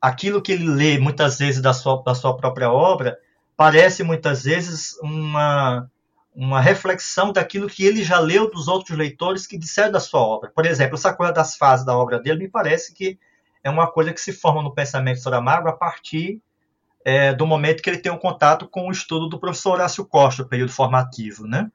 [0.01, 3.15] aquilo que ele lê muitas vezes da sua, da sua própria obra
[3.55, 5.87] parece muitas vezes uma,
[6.33, 10.51] uma reflexão daquilo que ele já leu dos outros leitores que disseram da sua obra.
[10.53, 13.19] Por exemplo, essa coisa das fases da obra dele me parece que
[13.63, 16.41] é uma coisa que se forma no pensamento de Saramago a partir
[17.03, 20.43] é, do momento que ele tem um contato com o estudo do professor Horácio Costa,
[20.43, 21.69] o período formativo, né?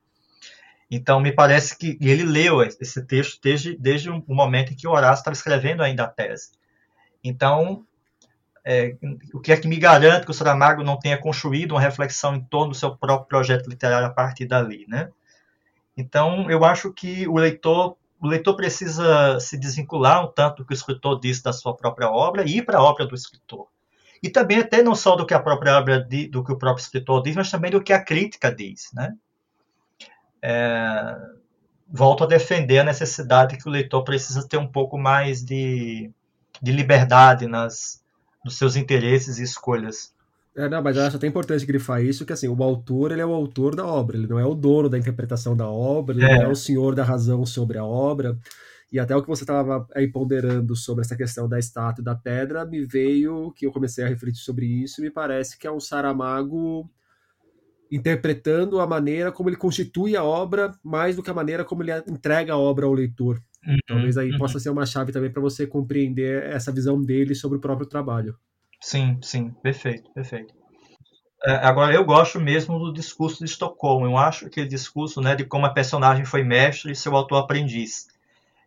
[0.90, 4.92] Então, me parece que ele leu esse texto desde, desde o momento em que o
[4.92, 6.52] Horácio estava escrevendo ainda a tese.
[7.24, 7.84] Então,
[8.68, 8.96] é,
[9.32, 12.40] o que é que me garante que o Saramago não tenha construído uma reflexão em
[12.40, 15.08] torno do seu próprio projeto literário a partir dali, né?
[15.96, 20.72] Então, eu acho que o leitor, o leitor precisa se desvincular um tanto do que
[20.72, 23.68] o escritor disse da sua própria obra e ir para a obra do escritor.
[24.20, 27.22] E também até não só do que a própria obra do que o próprio escritor
[27.22, 29.14] diz, mas também do que a crítica diz, né?
[30.42, 31.16] É,
[31.86, 36.10] volto a defender a necessidade que o leitor precisa ter um pouco mais de,
[36.60, 38.04] de liberdade nas,
[38.46, 40.14] dos seus interesses e escolhas.
[40.56, 43.26] É, não, mas eu acho até importante grifar isso, que assim, o autor, ele é
[43.26, 46.34] o autor da obra, ele não é o dono da interpretação da obra, ele é.
[46.34, 48.38] não é o senhor da razão sobre a obra,
[48.90, 52.14] e até o que você estava aí ponderando sobre essa questão da estátua e da
[52.14, 55.70] pedra, me veio que eu comecei a refletir sobre isso, e me parece que é
[55.70, 56.88] um Saramago
[57.90, 61.92] interpretando a maneira como ele constitui a obra, mais do que a maneira como ele
[62.08, 63.42] entrega a obra ao leitor.
[63.66, 64.38] Uhum, Talvez aí uhum.
[64.38, 68.36] possa ser uma chave também para você compreender essa visão dele sobre o próprio trabalho.
[68.80, 70.54] Sim, sim, perfeito, perfeito.
[71.44, 74.06] É, agora, eu gosto mesmo do discurso de Estocolmo.
[74.06, 78.06] Eu acho aquele discurso né, de como a personagem foi mestre e seu autor aprendiz.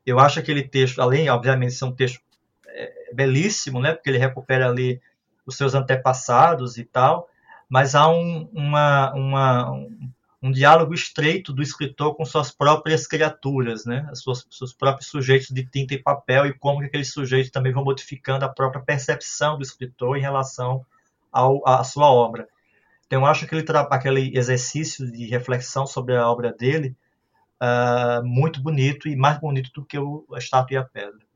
[0.06, 2.20] Eu acho aquele texto, além, obviamente, de ser um texto
[2.68, 5.02] é, belíssimo, né, porque ele recupera ali
[5.46, 7.28] os seus antepassados e tal,
[7.68, 10.10] mas há um, uma, uma, um
[10.52, 14.08] diálogo estreito do escritor com suas próprias criaturas, né?
[14.10, 17.74] As suas, seus próprios sujeitos de tinta e papel e como que aqueles sujeitos também
[17.74, 20.86] vão modificando a própria percepção do escritor em relação
[21.32, 22.48] ao, à sua obra.
[23.06, 26.96] Então, eu acho que ele aquele exercício de reflexão sobre a obra dele
[27.62, 31.29] uh, muito bonito e mais bonito do que o, a estátua e a pedra.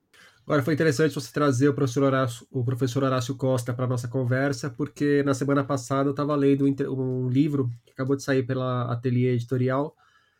[0.45, 4.09] Agora, foi interessante você trazer o professor Horácio, o professor Horácio Costa para a nossa
[4.09, 8.91] conversa, porque na semana passada eu estava lendo um, livro que acabou de sair pela
[8.91, 9.95] Ateliê Editorial,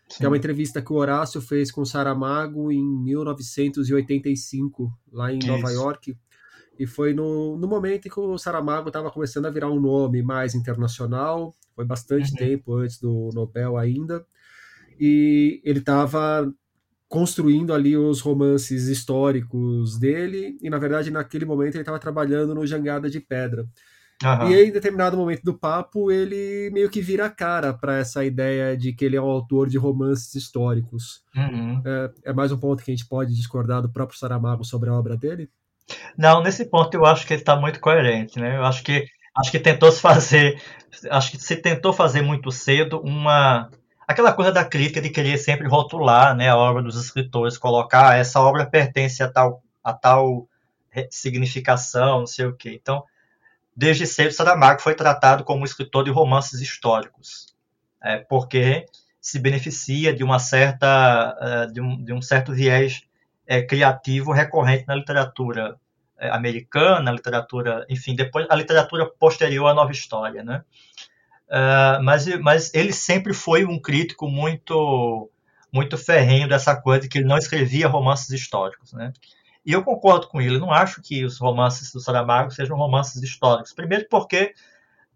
[0.09, 0.17] Sim.
[0.17, 5.39] que é uma entrevista que o Horácio fez com o Saramago em 1985, lá em
[5.39, 5.47] Isso.
[5.47, 6.17] Nova York.
[6.77, 10.21] E foi no, no momento em que o Saramago estava começando a virar um nome
[10.21, 12.37] mais internacional, foi bastante uhum.
[12.37, 14.25] tempo antes do Nobel ainda.
[14.99, 16.53] E ele estava
[17.13, 22.65] construindo ali os romances históricos dele, e na verdade naquele momento ele estava trabalhando no
[22.65, 23.67] Jangada de Pedra.
[24.23, 24.49] Uhum.
[24.49, 28.25] E aí, em determinado momento do papo, ele meio que vira a cara para essa
[28.25, 31.21] ideia de que ele é um autor de romances históricos.
[31.35, 31.83] Uhum.
[31.85, 34.93] É, é, mais um ponto que a gente pode discordar do próprio Saramago sobre a
[34.93, 35.51] obra dele?
[36.17, 38.39] Não, nesse ponto eu acho que ele está muito coerente.
[38.39, 38.57] Né?
[38.57, 39.05] Eu acho que,
[39.37, 40.59] acho que tentou se fazer.
[41.11, 43.69] Acho que se tentou fazer muito cedo uma
[44.07, 48.15] aquela coisa da crítica de querer sempre rotular né, a obra dos escritores, colocar ah,
[48.15, 50.47] essa obra pertence a tal, a tal
[51.09, 52.79] significação, não sei o quê.
[52.81, 53.03] Então,
[53.75, 57.55] desde cedo, Saramago foi tratado como um escritor de romances históricos,
[58.01, 58.85] é, porque
[59.19, 63.03] se beneficia de uma certa é, de um, de um certo viés
[63.47, 65.79] é, criativo recorrente na literatura
[66.31, 70.63] americana, na literatura, enfim, depois a literatura posterior à nova história, né?
[71.53, 75.29] Uh, mas, mas ele sempre foi um crítico muito
[75.71, 79.11] muito ferrenho dessa coisa de que ele não escrevia romances históricos, né?
[79.65, 80.59] E eu concordo com ele.
[80.59, 83.73] Não acho que os romances do Saramago sejam romances históricos.
[83.73, 84.53] Primeiro porque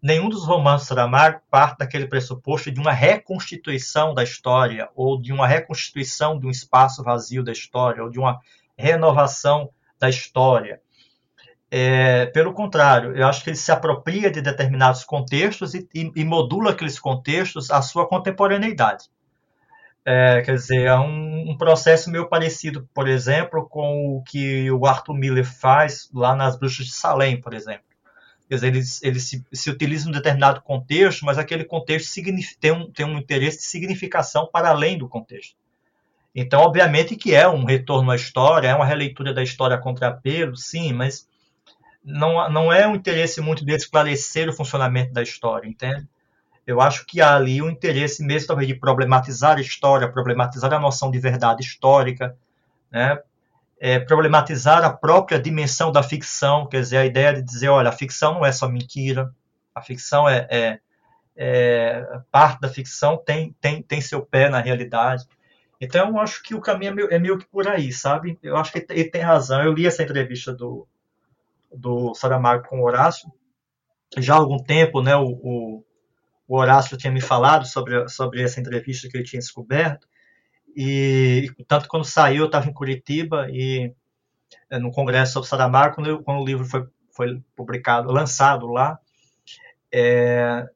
[0.02, 5.32] nenhum dos romances do Saramago parte daquele pressuposto de uma reconstituição da história ou de
[5.32, 8.40] uma reconstituição de um espaço vazio da história ou de uma
[8.76, 10.80] renovação da história.
[11.70, 16.24] É, pelo contrário, eu acho que ele se apropria de determinados contextos e, e, e
[16.24, 19.04] modula aqueles contextos à sua contemporaneidade.
[20.04, 24.86] É, quer dizer, é um, um, processo meio parecido, por exemplo, com o que o
[24.86, 27.84] Arthur Miller faz lá nas Bruxas de Salem, por exemplo.
[28.48, 32.10] Quer dizer, eles, eles se, se utilizam em um determinado contexto, mas aquele contexto
[32.58, 35.54] tem um, tem um interesse de significação para além do contexto.
[36.34, 40.56] Então, obviamente que é um retorno à história, é uma releitura da história contra apelo,
[40.56, 41.28] sim, mas
[42.08, 46.08] não, não é um interesse muito de esclarecer o funcionamento da história, entende?
[46.66, 50.78] Eu acho que há ali um interesse mesmo talvez de problematizar a história, problematizar a
[50.78, 52.36] noção de verdade histórica,
[52.90, 53.18] né?
[53.80, 57.92] É, problematizar a própria dimensão da ficção, quer dizer, a ideia de dizer, olha, a
[57.92, 59.32] ficção não é só mentira,
[59.72, 60.80] a ficção é, é,
[61.36, 65.24] é parte da ficção tem, tem, tem seu pé na realidade.
[65.80, 68.36] Então, eu acho que o caminho é meio, é meio que por aí, sabe?
[68.42, 69.62] Eu acho que ele tem razão.
[69.62, 70.88] Eu li essa entrevista do,
[71.72, 73.30] do Saramago com o Horácio
[74.16, 75.14] já há algum tempo, né?
[75.16, 75.84] O, o,
[76.46, 80.06] o Horácio tinha me falado sobre, sobre essa entrevista que ele tinha descoberto.
[80.74, 83.92] E, tanto quando saiu, eu estava em Curitiba e
[84.70, 88.98] é, no congresso sobre Saramago, quando, quando o livro foi, foi publicado, lançado lá,
[89.92, 90.66] é,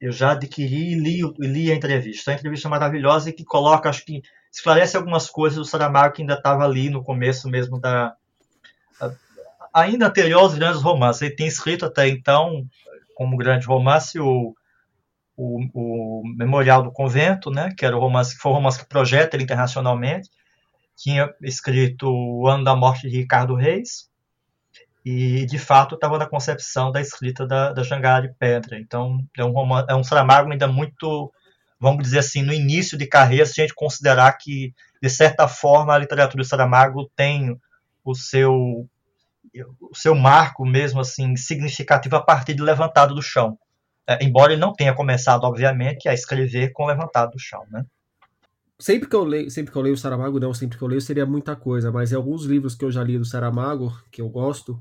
[0.00, 2.30] eu já adquiri e li, li a entrevista.
[2.30, 6.22] A entrevista é maravilhosa e que coloca, acho que esclarece algumas coisas do Saramago que
[6.22, 8.16] ainda estava ali no começo mesmo da,
[9.74, 11.22] ainda anterior aos grandes romances.
[11.22, 12.64] Ele tem escrito até então,
[13.14, 14.54] como grande romance, o,
[15.36, 18.88] o, o, Memorial do Convento, né, que era o romance que foi o romance que
[18.88, 20.30] projeta ele internacionalmente.
[20.96, 24.08] Tinha escrito O Ano da Morte de Ricardo Reis,
[25.04, 28.78] e de fato estava na concepção da escrita da, da Jangada de Pedra.
[28.78, 31.30] Então é um, romance, é um Saramago ainda muito,
[31.78, 35.92] vamos dizer assim, no início de carreira, se a gente considerar que, de certa forma,
[35.92, 37.60] a literatura de Saramago tem
[38.04, 38.88] o seu
[39.80, 43.58] o seu marco mesmo assim significativo a partir de levantado do chão.
[44.06, 47.84] É, embora ele não tenha começado, obviamente, a escrever com levantado do chão, né?
[48.78, 51.00] Sempre que eu leio, sempre que eu leio o Saramago, não, sempre que eu leio
[51.00, 54.28] seria muita coisa, mas em alguns livros que eu já li do Saramago, que eu
[54.28, 54.78] gosto,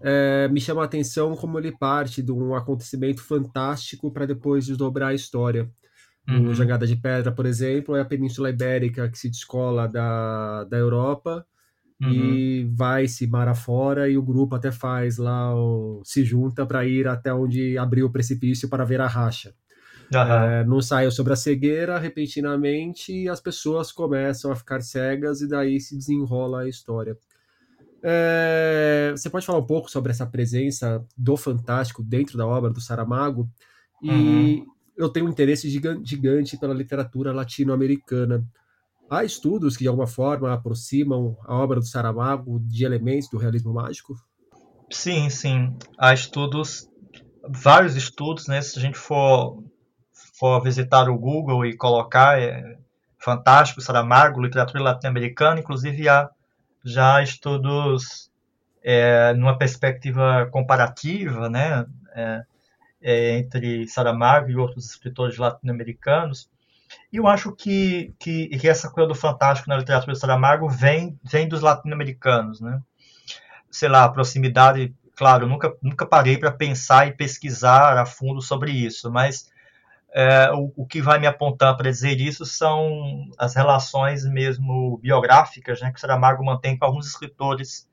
[0.00, 5.10] é, me chama a atenção como ele parte de um acontecimento fantástico para depois desdobrar
[5.10, 5.70] a história.
[6.28, 6.48] Uhum.
[6.48, 10.76] O Jangada de Pedra, por exemplo, é a Península Ibérica que se descola da, da
[10.76, 11.46] Europa
[12.00, 12.10] uhum.
[12.10, 16.86] e vai se mar afora e o grupo até faz lá, o, se junta para
[16.86, 19.54] ir até onde abriu o precipício para ver a racha.
[20.12, 20.20] Uhum.
[20.20, 25.48] É, não saiu sobre a cegueira repentinamente e as pessoas começam a ficar cegas e
[25.48, 27.16] daí se desenrola a história.
[28.02, 32.80] É, você pode falar um pouco sobre essa presença do fantástico dentro da obra do
[32.80, 33.48] Saramago?
[34.02, 34.66] E uhum.
[34.96, 38.46] eu tenho um interesse gigante pela literatura latino-americana.
[39.10, 43.72] Há estudos que de alguma forma aproximam a obra do Saramago de elementos do realismo
[43.72, 44.14] mágico?
[44.90, 45.76] Sim, sim.
[45.98, 46.88] Há estudos,
[47.48, 48.60] vários estudos, né?
[48.60, 49.62] Se a gente for,
[50.38, 52.78] for visitar o Google e colocar é,
[53.18, 56.28] fantástico, Saramago, literatura latino-americana, inclusive há
[56.84, 58.30] já estudos
[58.82, 61.86] é, numa perspectiva comparativa, né?
[62.14, 62.42] É,
[63.00, 66.50] é entre Saramago e outros escritores latino-americanos,
[67.12, 71.18] e eu acho que, que, que, essa coisa do fantástico na literatura de Saramago vem,
[71.22, 72.80] vem dos latino-americanos, né?
[73.70, 78.70] Sei lá, a proximidade, claro, nunca, nunca parei para pensar e pesquisar a fundo sobre
[78.70, 79.50] isso, mas
[80.12, 85.80] é, o, o, que vai me apontar para dizer isso são as relações mesmo biográficas
[85.80, 87.88] né, que Saramago mantém com alguns escritores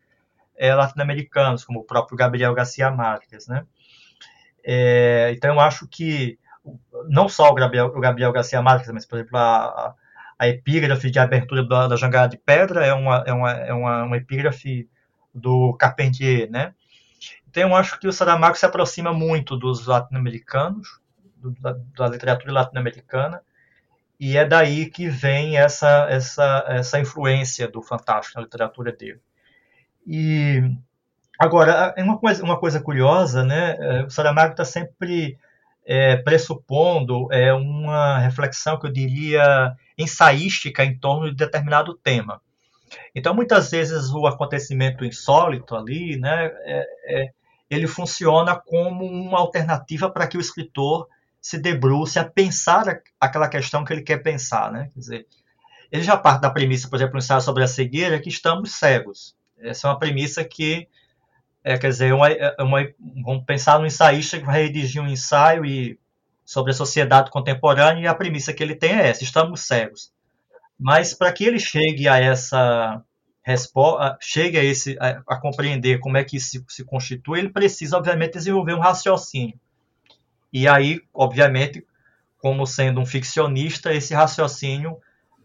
[0.55, 3.65] é, latino-americanos, como o próprio Gabriel Garcia Marques, né?
[4.63, 6.39] É, então eu acho que
[7.07, 9.95] não só o Gabriel, o Gabriel Garcia Marques, mas, por exemplo, a,
[10.37, 14.03] a epígrafe de abertura da, da Jangada de Pedra é uma, é uma, é uma,
[14.03, 14.89] uma epígrafe
[15.33, 16.73] do Carpentier, né?
[17.49, 20.99] Então, eu acho que o Saramago se aproxima muito dos latino-americanos,
[21.61, 23.41] da, da, literatura latino-americana,
[24.19, 29.21] e é daí que vem essa, essa, essa influência do fantástico na literatura dele.
[30.05, 30.61] E
[31.39, 33.75] agora, é uma coisa, uma coisa curiosa, né?
[33.79, 35.37] É, o Saramago está sempre
[35.85, 42.41] é, pressupondo é, uma reflexão que eu diria ensaística em torno de determinado tema.
[43.13, 47.29] Então, muitas vezes o acontecimento insólito ali, né, é, é,
[47.69, 51.07] ele funciona como uma alternativa para que o escritor
[51.41, 54.89] se debruce a pensar aquela questão que ele quer pensar, né?
[54.93, 55.27] Quer dizer,
[55.91, 59.35] ele já parte da premissa, por exemplo, no ensaio sobre a cegueira, que estamos cegos.
[59.59, 60.87] Essa é uma premissa que
[61.67, 62.87] é, quer dizer, uma, é, uma,
[63.23, 65.99] vamos pensar no ensaísta que vai redigir um ensaio e,
[66.45, 70.13] sobre a sociedade contemporânea e a premissa que ele tem é essa: estamos cegos.
[70.79, 73.01] Mas para que ele chegue a essa
[73.41, 77.97] resposta, chegue a, esse, a, a, compreender como é que se, se constitui, ele precisa,
[77.97, 79.59] obviamente, desenvolver um raciocínio.
[80.53, 81.83] E aí, obviamente,
[82.37, 84.99] como sendo um ficcionista, esse raciocínio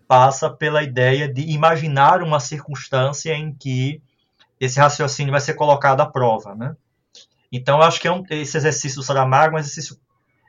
[0.07, 4.03] passa pela ideia de imaginar uma circunstância em que
[4.61, 6.76] esse raciocínio vai ser colocado à prova, né?
[7.50, 9.96] Então, acho que é um, esse exercício do Saramago é um exercício,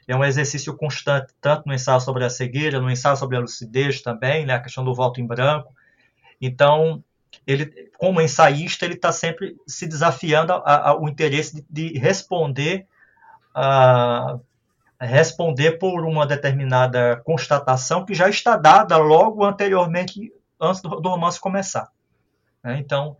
[0.08, 4.02] é um exercício constante, tanto no ensaio sobre a cegueira, no ensaio sobre a lucidez
[4.02, 5.74] também, né, a questão do voto em branco.
[6.40, 7.04] Então,
[7.48, 12.86] ele, como ensaísta, ele está sempre se desafiando ao interesse de, de responder
[13.56, 14.38] a,
[15.00, 21.40] responder por uma determinada constatação que já está dada logo anteriormente, antes do, do romance
[21.40, 21.90] começar.
[22.64, 22.78] Né?
[22.78, 23.18] Então,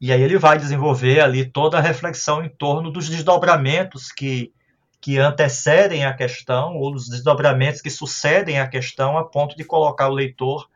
[0.00, 4.52] e aí ele vai desenvolver ali toda a reflexão em torno dos desdobramentos que,
[5.00, 10.08] que antecedem a questão, ou dos desdobramentos que sucedem a questão, a ponto de colocar
[10.08, 10.68] o leitor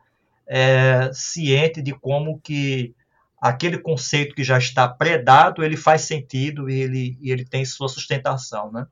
[0.45, 2.93] é, ciente de como que
[3.39, 7.89] aquele conceito que já está predado, ele faz sentido e ele, e ele tem sua
[7.89, 8.87] sustentação, né?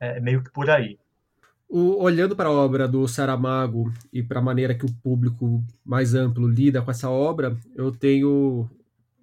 [0.00, 0.98] É meio que por aí.
[1.68, 6.14] O, olhando para a obra do Saramago e para a maneira que o público mais
[6.14, 8.70] amplo lida com essa obra, eu tenho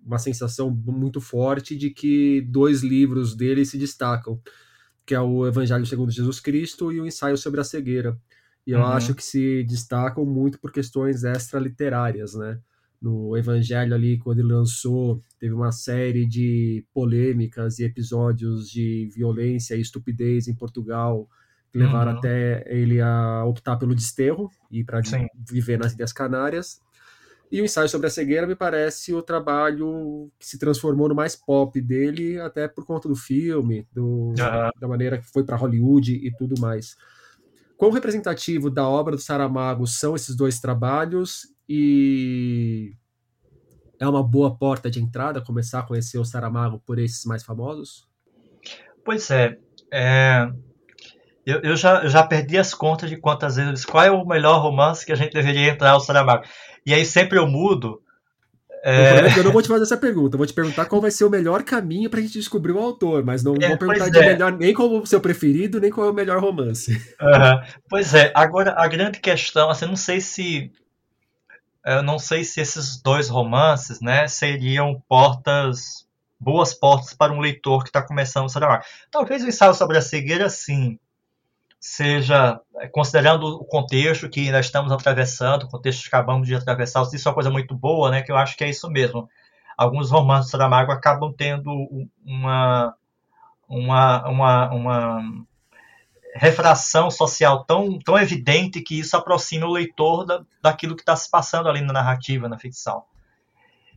[0.06, 4.40] uma sensação muito forte de que dois livros dele se destacam,
[5.06, 8.18] que é o Evangelho segundo Jesus Cristo e o Ensaio sobre a Cegueira.
[8.66, 8.86] E eu uhum.
[8.86, 12.60] acho que se destacam muito por questões extraliterárias, né?
[13.02, 19.76] No Evangelho ali, quando ele lançou, teve uma série de polêmicas e episódios de violência
[19.76, 21.28] e estupidez em Portugal,
[21.70, 22.18] que levaram uhum.
[22.20, 25.02] até ele a optar pelo desterro e para
[25.50, 26.80] viver nas Ilhas Canárias.
[27.54, 31.36] E o ensaio sobre a cegueira me parece o trabalho que se transformou no mais
[31.36, 34.34] pop dele, até por conta do filme, do,
[34.82, 36.96] da maneira que foi para Hollywood e tudo mais.
[37.78, 42.96] Quão representativo da obra do Saramago são esses dois trabalhos e
[44.00, 48.08] é uma boa porta de entrada começar a conhecer o Saramago por esses mais famosos?
[49.06, 49.60] Pois é,
[49.92, 50.52] é
[51.46, 54.62] eu, eu, já, eu já perdi as contas de quantas vezes qual é o melhor
[54.62, 56.44] romance que a gente deveria entrar o Saramago.
[56.86, 58.02] E aí sempre eu mudo.
[58.86, 59.40] É...
[59.40, 61.30] Eu não vou te fazer essa pergunta, eu vou te perguntar qual vai ser o
[61.30, 64.34] melhor caminho para a gente descobrir o autor, mas não é, vou perguntar de é.
[64.34, 66.92] melhor, nem qual o seu preferido, nem qual é o melhor romance.
[66.92, 67.78] Uhum.
[67.90, 70.70] Pois é, agora a grande questão, assim, não sei se
[71.86, 76.06] eu não sei se esses dois romances, né, seriam portas
[76.44, 78.84] boas portas para um leitor que está começando a Saramago.
[79.10, 81.00] Talvez o ensaio sobre a cegueira, sim,
[81.86, 87.04] seja é, considerando o contexto que nós estamos atravessando, o contexto que acabamos de atravessar,
[87.14, 88.22] isso é uma coisa muito boa, né?
[88.22, 89.30] Que eu acho que é isso mesmo.
[89.78, 91.70] Alguns romances do Saramago acabam tendo
[92.26, 92.96] uma
[93.68, 95.46] uma, uma, uma
[96.36, 101.30] refração social tão, tão evidente que isso aproxima o leitor da, daquilo que está se
[101.30, 103.04] passando ali na narrativa, na ficção.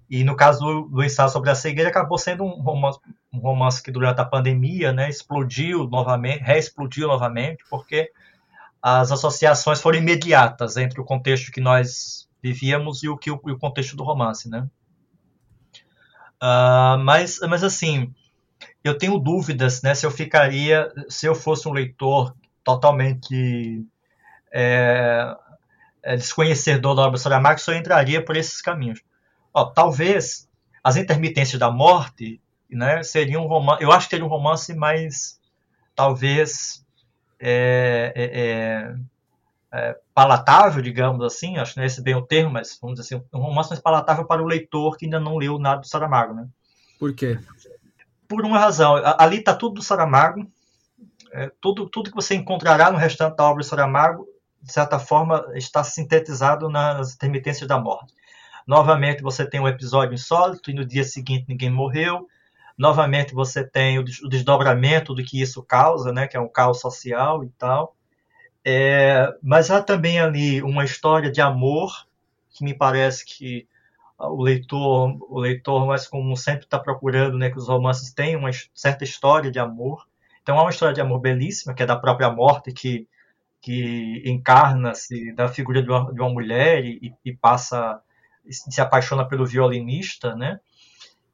[0.09, 2.99] E no caso do, ensaio sobre a cegueira, acabou sendo um romance,
[3.33, 8.13] um romance que durante a pandemia né, explodiu novamente, reexplodiu novamente, porque
[8.81, 13.59] as associações foram imediatas entre o contexto que nós vivíamos e o, que, o, o
[13.59, 14.49] contexto do romance.
[14.49, 14.69] Né?
[16.41, 18.15] Uh, mas, mas assim,
[18.85, 22.33] eu tenho dúvidas né, se eu ficaria, se eu fosse um leitor
[22.63, 23.85] totalmente
[24.53, 25.37] é,
[26.03, 29.01] é desconhecedor da obra Saramago, se eu entraria por esses caminhos.
[29.57, 30.47] Ó, talvez
[30.85, 32.39] as intermitências da morte
[32.71, 33.83] né, seria um romance.
[33.83, 35.41] Eu acho que teria um romance mais,
[35.95, 36.85] talvez,
[37.41, 38.97] é, é, é,
[39.73, 41.57] é, palatável, digamos assim.
[41.57, 43.81] Acho que não é esse bem o termo, mas vamos dizer assim, um romance mais
[43.81, 46.35] palatável para o leitor que ainda não leu nada do Saramago.
[46.35, 46.47] Né?
[46.99, 47.39] Por quê?
[48.29, 48.95] Por uma razão.
[49.19, 50.47] Ali está tudo do Saramago.
[51.33, 54.29] É, tudo, tudo que você encontrará no restante da obra do Saramago,
[54.61, 58.13] de certa forma, está sintetizado nas intermitências da morte.
[58.67, 62.27] Novamente você tem um episódio insólito e no dia seguinte ninguém morreu.
[62.77, 67.45] Novamente você tem o desdobramento do que isso causa, né, que é um caos social
[67.45, 67.97] e tal.
[68.65, 72.07] É, mas há também ali uma história de amor
[72.51, 73.69] que me parece que
[74.19, 78.51] o leitor, o leitor mais comum sempre está procurando, né, que os romances tenham uma
[78.75, 80.07] certa história de amor.
[80.43, 83.07] Então há uma história de amor belíssima, que é da própria morte, que,
[83.61, 88.01] que encarna-se da figura de uma, de uma mulher e, e, passa
[88.51, 90.61] se apaixona pelo violinista, né?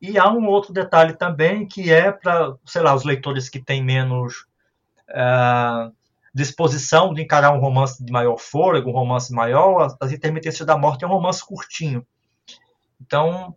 [0.00, 3.82] E há um outro detalhe também que é para, sei lá, os leitores que têm
[3.82, 4.46] menos
[5.10, 5.92] uh,
[6.34, 10.76] disposição de encarar um romance de maior fôlego, um romance maior, as, as intermitências da
[10.76, 12.04] morte é um romance curtinho.
[13.00, 13.54] Então,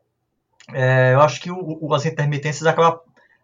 [0.74, 2.99] é, eu acho que o, o, as intermitências acabam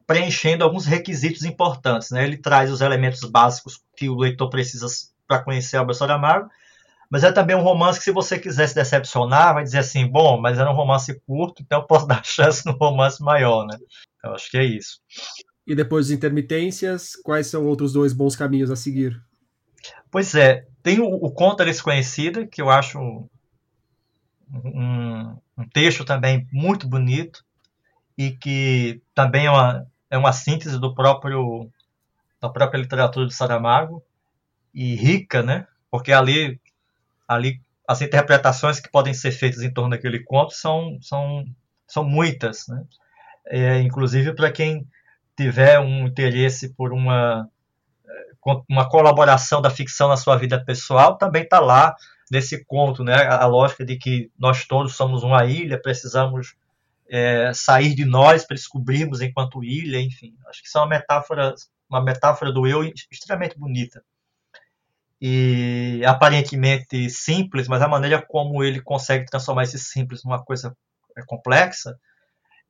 [0.06, 2.12] preenchendo alguns requisitos importantes.
[2.12, 2.24] Né?
[2.24, 4.88] Ele traz os elementos básicos que o leitor precisa
[5.28, 6.50] para conhecer a obra Saramago,
[7.12, 10.40] mas é também um romance que, se você quiser se decepcionar, vai dizer assim: bom,
[10.40, 13.78] mas era um romance curto, então eu posso dar chance no romance maior, né?
[14.24, 15.02] Eu acho que é isso.
[15.68, 19.22] E depois de intermitências, quais são outros dois bons caminhos a seguir?
[20.10, 23.28] Pois é, tem o, o Conta Desconhecida, que eu acho um,
[24.54, 27.44] um, um, texto também muito bonito
[28.18, 31.70] e que também é uma, é uma síntese do próprio
[32.42, 34.02] da própria literatura de Saramago
[34.74, 35.68] e rica, né?
[35.92, 36.60] Porque ali
[37.34, 41.46] ali as interpretações que podem ser feitas em torno daquele conto são são
[41.88, 42.84] são muitas, né?
[43.48, 44.88] É, inclusive para quem
[45.36, 47.50] tiver um interesse por uma
[48.68, 51.96] uma colaboração da ficção na sua vida pessoal também está lá
[52.32, 53.14] nesse conto, né?
[53.14, 56.56] A, a, lógica de que nós todos somos uma ilha, precisamos
[57.10, 60.34] é, sair de nós para descobrirmos enquanto ilha, enfim.
[60.48, 61.54] Acho que isso é uma metáfora,
[61.90, 64.04] uma metáfora do eu extremamente bonita.
[65.22, 70.76] E aparentemente simples, mas a maneira como ele consegue transformar esse simples numa coisa
[71.16, 71.96] é, complexa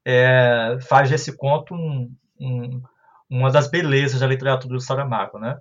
[0.04, 2.82] é, faz desse conto um, um,
[3.30, 5.58] uma das belezas da literatura do Saramago, né?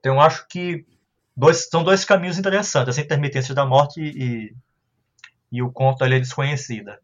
[0.00, 0.84] Então eu acho que
[1.36, 4.54] dois, são dois caminhos interessantes, essa intermitência da morte e,
[5.52, 7.00] e o conto ali é desconhecida.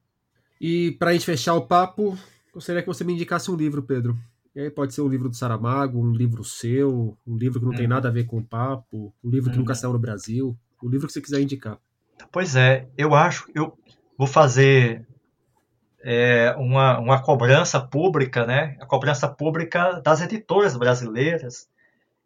[0.61, 2.19] E para a gente fechar o papo,
[2.53, 4.19] gostaria que você me indicasse um livro, Pedro.
[4.55, 7.73] E aí pode ser um livro do Saramago, um livro seu, um livro que não
[7.73, 7.91] tem uhum.
[7.91, 9.79] nada a ver com o papo, um livro que nunca uhum.
[9.79, 11.79] saiu no Brasil, o livro que você quiser indicar.
[12.33, 13.79] Pois é, eu acho, eu
[14.19, 15.07] vou fazer
[16.03, 18.77] é, uma, uma cobrança pública, né?
[18.81, 21.69] A cobrança pública das editoras brasileiras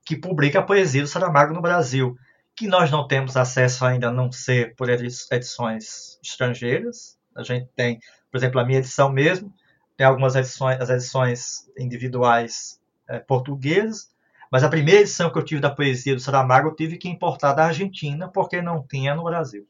[0.04, 2.16] que publica a poesia do Saramago no Brasil,
[2.56, 7.18] que nós não temos acesso ainda a não ser por edições estrangeiras.
[7.34, 7.98] A gente tem,
[8.30, 9.52] por exemplo, a minha edição mesmo,
[9.96, 14.10] tem algumas edições, as edições individuais é, portuguesas,
[14.50, 17.52] mas a primeira edição que eu tive da poesia do Saramago eu tive que importar
[17.54, 19.66] da Argentina, porque não tinha no Brasil.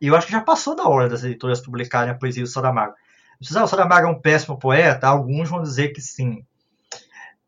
[0.00, 2.94] E eu acho que já passou da hora das editoras publicarem a poesia do Saramago.
[3.42, 6.44] Se o Saramago é um péssimo poeta, alguns vão dizer que sim.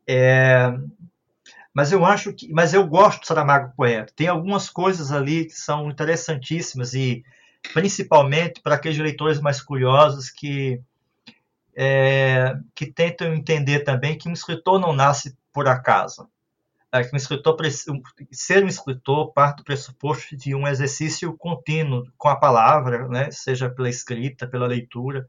[0.07, 0.73] É,
[1.73, 4.13] mas eu acho que, mas eu gosto do Saramago poeta.
[4.15, 7.23] Tem algumas coisas ali que são interessantíssimas e
[7.73, 10.79] principalmente para aqueles leitores mais curiosos que
[11.75, 16.27] é, que tentam entender também que um escritor não nasce por acaso.
[16.91, 17.57] É, que um escritor
[18.31, 23.67] ser um escritor parte do pressuposto de um exercício contínuo com a palavra, né, seja
[23.67, 25.27] pela escrita, pela leitura.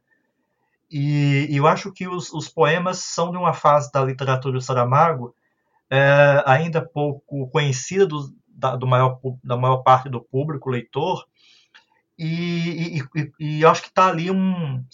[0.90, 4.60] E, e eu acho que os, os, poemas são de uma fase da literatura do
[4.60, 5.34] Saramago
[5.88, 11.26] é, ainda pouco conhecida do, da, do maior, da maior parte do público leitor,
[12.18, 14.84] e, e, e, e acho que está ali um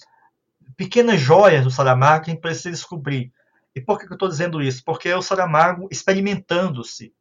[0.80, 3.30] pequenas joias do Saramago que a gente precisa descobrir.
[3.76, 4.82] E por que eu estou dizendo isso?
[4.82, 7.12] Porque é o Saramago experimentando-se,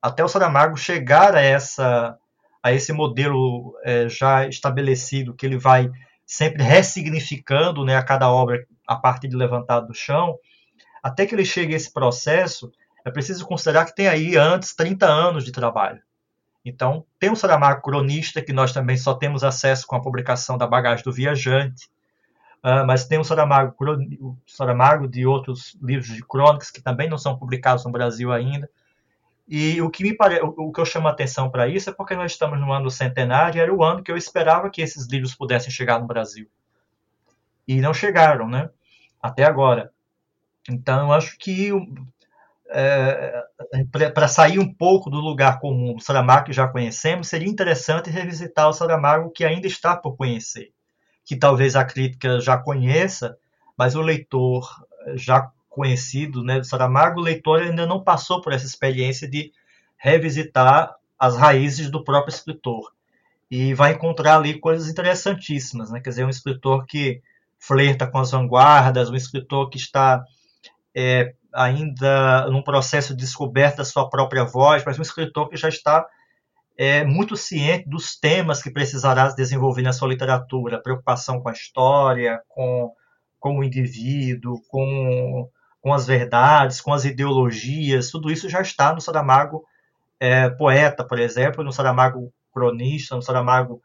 [0.00, 2.16] até o Saramago chegar a essa
[2.62, 5.90] a esse modelo é, já estabelecido que ele vai
[6.26, 10.38] sempre ressignificando né, a cada obra a partir de levantado do chão,
[11.02, 12.72] até que ele chegue a esse processo,
[13.04, 16.00] é preciso considerar que tem aí antes 30 anos de trabalho.
[16.64, 20.66] Então, tem o Saramago cronista, que nós também só temos acesso com a publicação da
[20.66, 21.88] Bagagem do Viajante,
[22.64, 23.74] uh, mas tem o Saramago,
[24.20, 28.68] o Saramago de outros livros de crônicas que também não são publicados no Brasil ainda.
[29.46, 30.40] E o que, me pare...
[30.42, 33.60] o que eu chamo a atenção para isso é porque nós estamos no ano centenário,
[33.60, 36.46] era o ano que eu esperava que esses livros pudessem chegar no Brasil.
[37.66, 38.68] E não chegaram, né?
[39.22, 39.90] Até agora.
[40.68, 41.72] Então, eu acho que
[42.70, 43.42] é,
[44.12, 48.68] para sair um pouco do lugar comum do Saramago que já conhecemos, seria interessante revisitar
[48.68, 50.72] o Saramago que ainda está por conhecer,
[51.28, 53.36] que talvez a crítica já conheça,
[53.76, 54.66] mas o leitor
[55.14, 59.52] já conhecido né, do Saramago, o leitor ainda não passou por essa experiência de
[59.98, 62.94] revisitar as raízes do próprio escritor.
[63.50, 66.00] E vai encontrar ali coisas interessantíssimas, né?
[66.00, 67.20] quer dizer, um escritor que
[67.58, 70.24] flerta com as vanguardas, um escritor que está
[70.94, 75.68] é, ainda num processo de descoberta da sua própria voz, mas um escritor que já
[75.68, 76.06] está
[76.78, 82.40] é, muito ciente dos temas que precisará desenvolver na sua literatura, preocupação com a história,
[82.48, 82.94] com,
[83.40, 85.50] com o indivíduo, com,
[85.82, 89.64] com as verdades, com as ideologias, tudo isso já está no Saramago
[90.20, 93.82] é, poeta, por exemplo, no Saramago cronista, no Saramago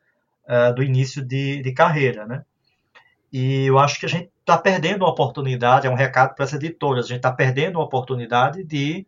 [0.48, 2.46] é, do início de, de carreira, né?
[3.32, 6.54] E eu acho que a gente está perdendo uma oportunidade, é um recado para as
[6.54, 9.08] editoras, a gente está perdendo uma oportunidade de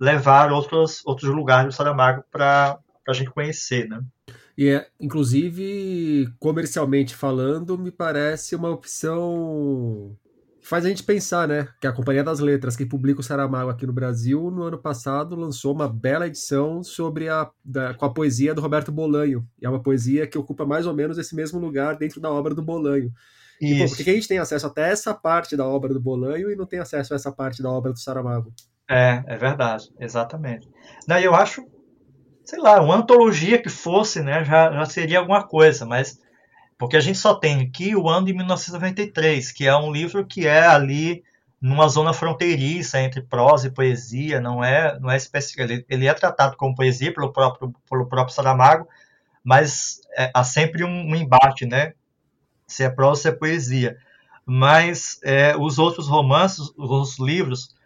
[0.00, 2.78] levar outros, outros lugares do Saramago para
[3.10, 4.00] a gente conhecer, né?
[4.56, 10.16] E é, inclusive, comercialmente falando, me parece uma opção
[10.60, 11.68] que faz a gente pensar, né?
[11.80, 15.36] Que a Companhia das Letras, que publica o Saramago aqui no Brasil, no ano passado
[15.36, 19.46] lançou uma bela edição sobre a da, com a poesia do Roberto Bolanho.
[19.62, 22.54] E é uma poesia que ocupa mais ou menos esse mesmo lugar dentro da obra
[22.54, 23.12] do Bolanho.
[23.60, 26.50] E, pô, por que a gente tem acesso até essa parte da obra do Bolanho
[26.50, 28.52] e não tem acesso a essa parte da obra do Saramago?
[28.88, 30.68] É, é verdade, exatamente.
[31.06, 31.66] Não, eu acho,
[32.48, 36.18] sei lá, uma antologia que fosse, né, já, já seria alguma coisa, mas
[36.78, 40.46] porque a gente só tem aqui o ano de 1993, que é um livro que
[40.46, 41.22] é ali
[41.60, 45.60] numa zona fronteiriça entre prosa e poesia, não é, não é específico.
[45.60, 48.88] Ele, ele é tratado como poesia pelo próprio, pelo próprio Saramago,
[49.44, 51.92] mas é, há sempre um, um, embate, né?
[52.66, 53.98] Se é prosa, se é poesia.
[54.46, 57.76] Mas é, os outros romances, os livros,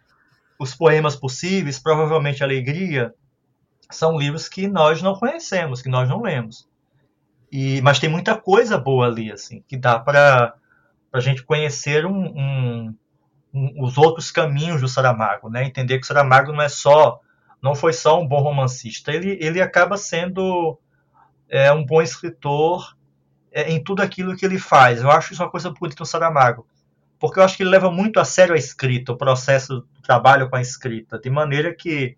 [0.57, 3.13] os poemas possíveis, provavelmente Alegria,
[3.95, 6.67] são livros que nós não conhecemos, que nós não lemos.
[7.51, 10.55] E, mas tem muita coisa boa ali, assim, que dá para
[11.13, 12.95] a gente conhecer um, um,
[13.53, 15.63] um, os outros caminhos do Saramago, né?
[15.63, 17.19] Entender que o Saramago não é só,
[17.61, 20.79] não foi só um bom romancista, ele, ele acaba sendo
[21.47, 22.97] é, um bom escritor
[23.51, 25.01] é, em tudo aquilo que ele faz.
[25.01, 26.65] Eu acho isso uma coisa bonita no Saramago,
[27.19, 30.49] porque eu acho que ele leva muito a sério a escrita, o processo do trabalho
[30.49, 32.15] com a escrita, de maneira que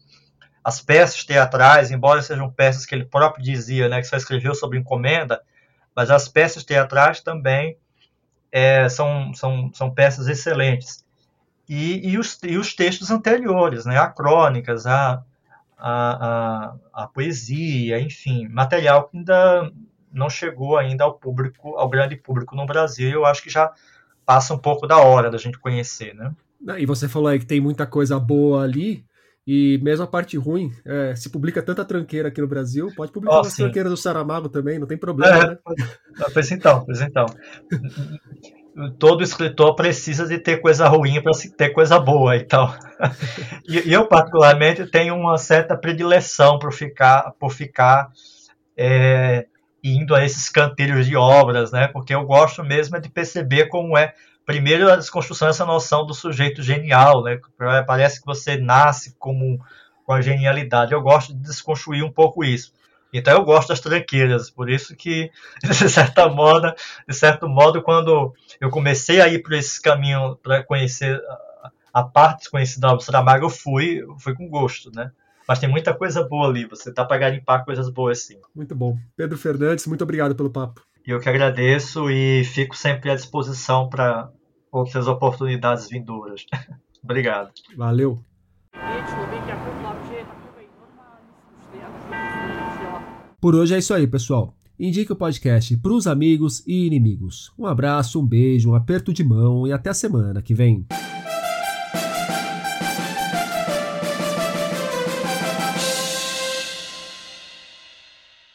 [0.65, 4.79] as peças teatrais, embora sejam peças que ele próprio dizia, né, que só escreveu sobre
[4.79, 5.39] encomenda,
[5.95, 7.77] mas as peças teatrais também
[8.51, 11.05] é, são, são, são peças excelentes.
[11.69, 15.23] E, e, os, e os textos anteriores, né, a crônicas, a,
[15.77, 19.71] a, a, a poesia, enfim, material que ainda
[20.11, 23.11] não chegou ainda ao público, ao grande público no Brasil.
[23.11, 23.71] Eu acho que já
[24.25, 26.33] passa um pouco da hora da gente conhecer, né?
[26.79, 29.05] E você falou aí que tem muita coisa boa ali.
[29.47, 33.37] E mesmo a parte ruim, é, se publica tanta tranqueira aqui no Brasil, pode publicar
[33.37, 35.57] oh, as tranqueiras do Saramago também, não tem problema, é, né?
[36.33, 37.27] Pois então, pois então.
[38.97, 42.73] Todo escritor precisa de ter coisa ruim para ter coisa boa, então.
[43.69, 48.09] e, e, eu particularmente tenho uma certa predileção por ficar, por ficar
[48.75, 49.45] é,
[49.83, 51.87] indo a esses canteiros de obras, né?
[51.87, 54.11] Porque eu gosto mesmo de perceber como é
[54.45, 57.39] primeiro a desconstrução dessa noção do sujeito genial, né?
[57.85, 59.59] Parece que você nasce como
[60.05, 60.93] com a genialidade.
[60.93, 62.73] Eu gosto de desconstruir um pouco isso.
[63.11, 65.31] Então eu gosto das tranqueiras, por isso que
[65.63, 66.73] de certa modo,
[67.07, 71.21] de certo modo, quando eu comecei a ir por esse caminho para conhecer
[71.93, 75.11] a parte desconhecida do Saramago, eu fui, fui com gosto, né?
[75.47, 78.37] Mas tem muita coisa boa ali, você tá para garimpar coisas boas sim.
[78.53, 78.97] Muito bom.
[79.15, 80.81] Pedro Fernandes, muito obrigado pelo papo.
[81.07, 84.29] Eu que agradeço e fico sempre à disposição para
[84.71, 86.45] outras oportunidades vindouras.
[87.03, 87.51] Obrigado.
[87.77, 88.19] Valeu.
[93.39, 94.55] Por hoje é isso aí, pessoal.
[94.79, 97.53] Indique o podcast para os amigos e inimigos.
[97.57, 100.85] Um abraço, um beijo, um aperto de mão e até a semana que vem.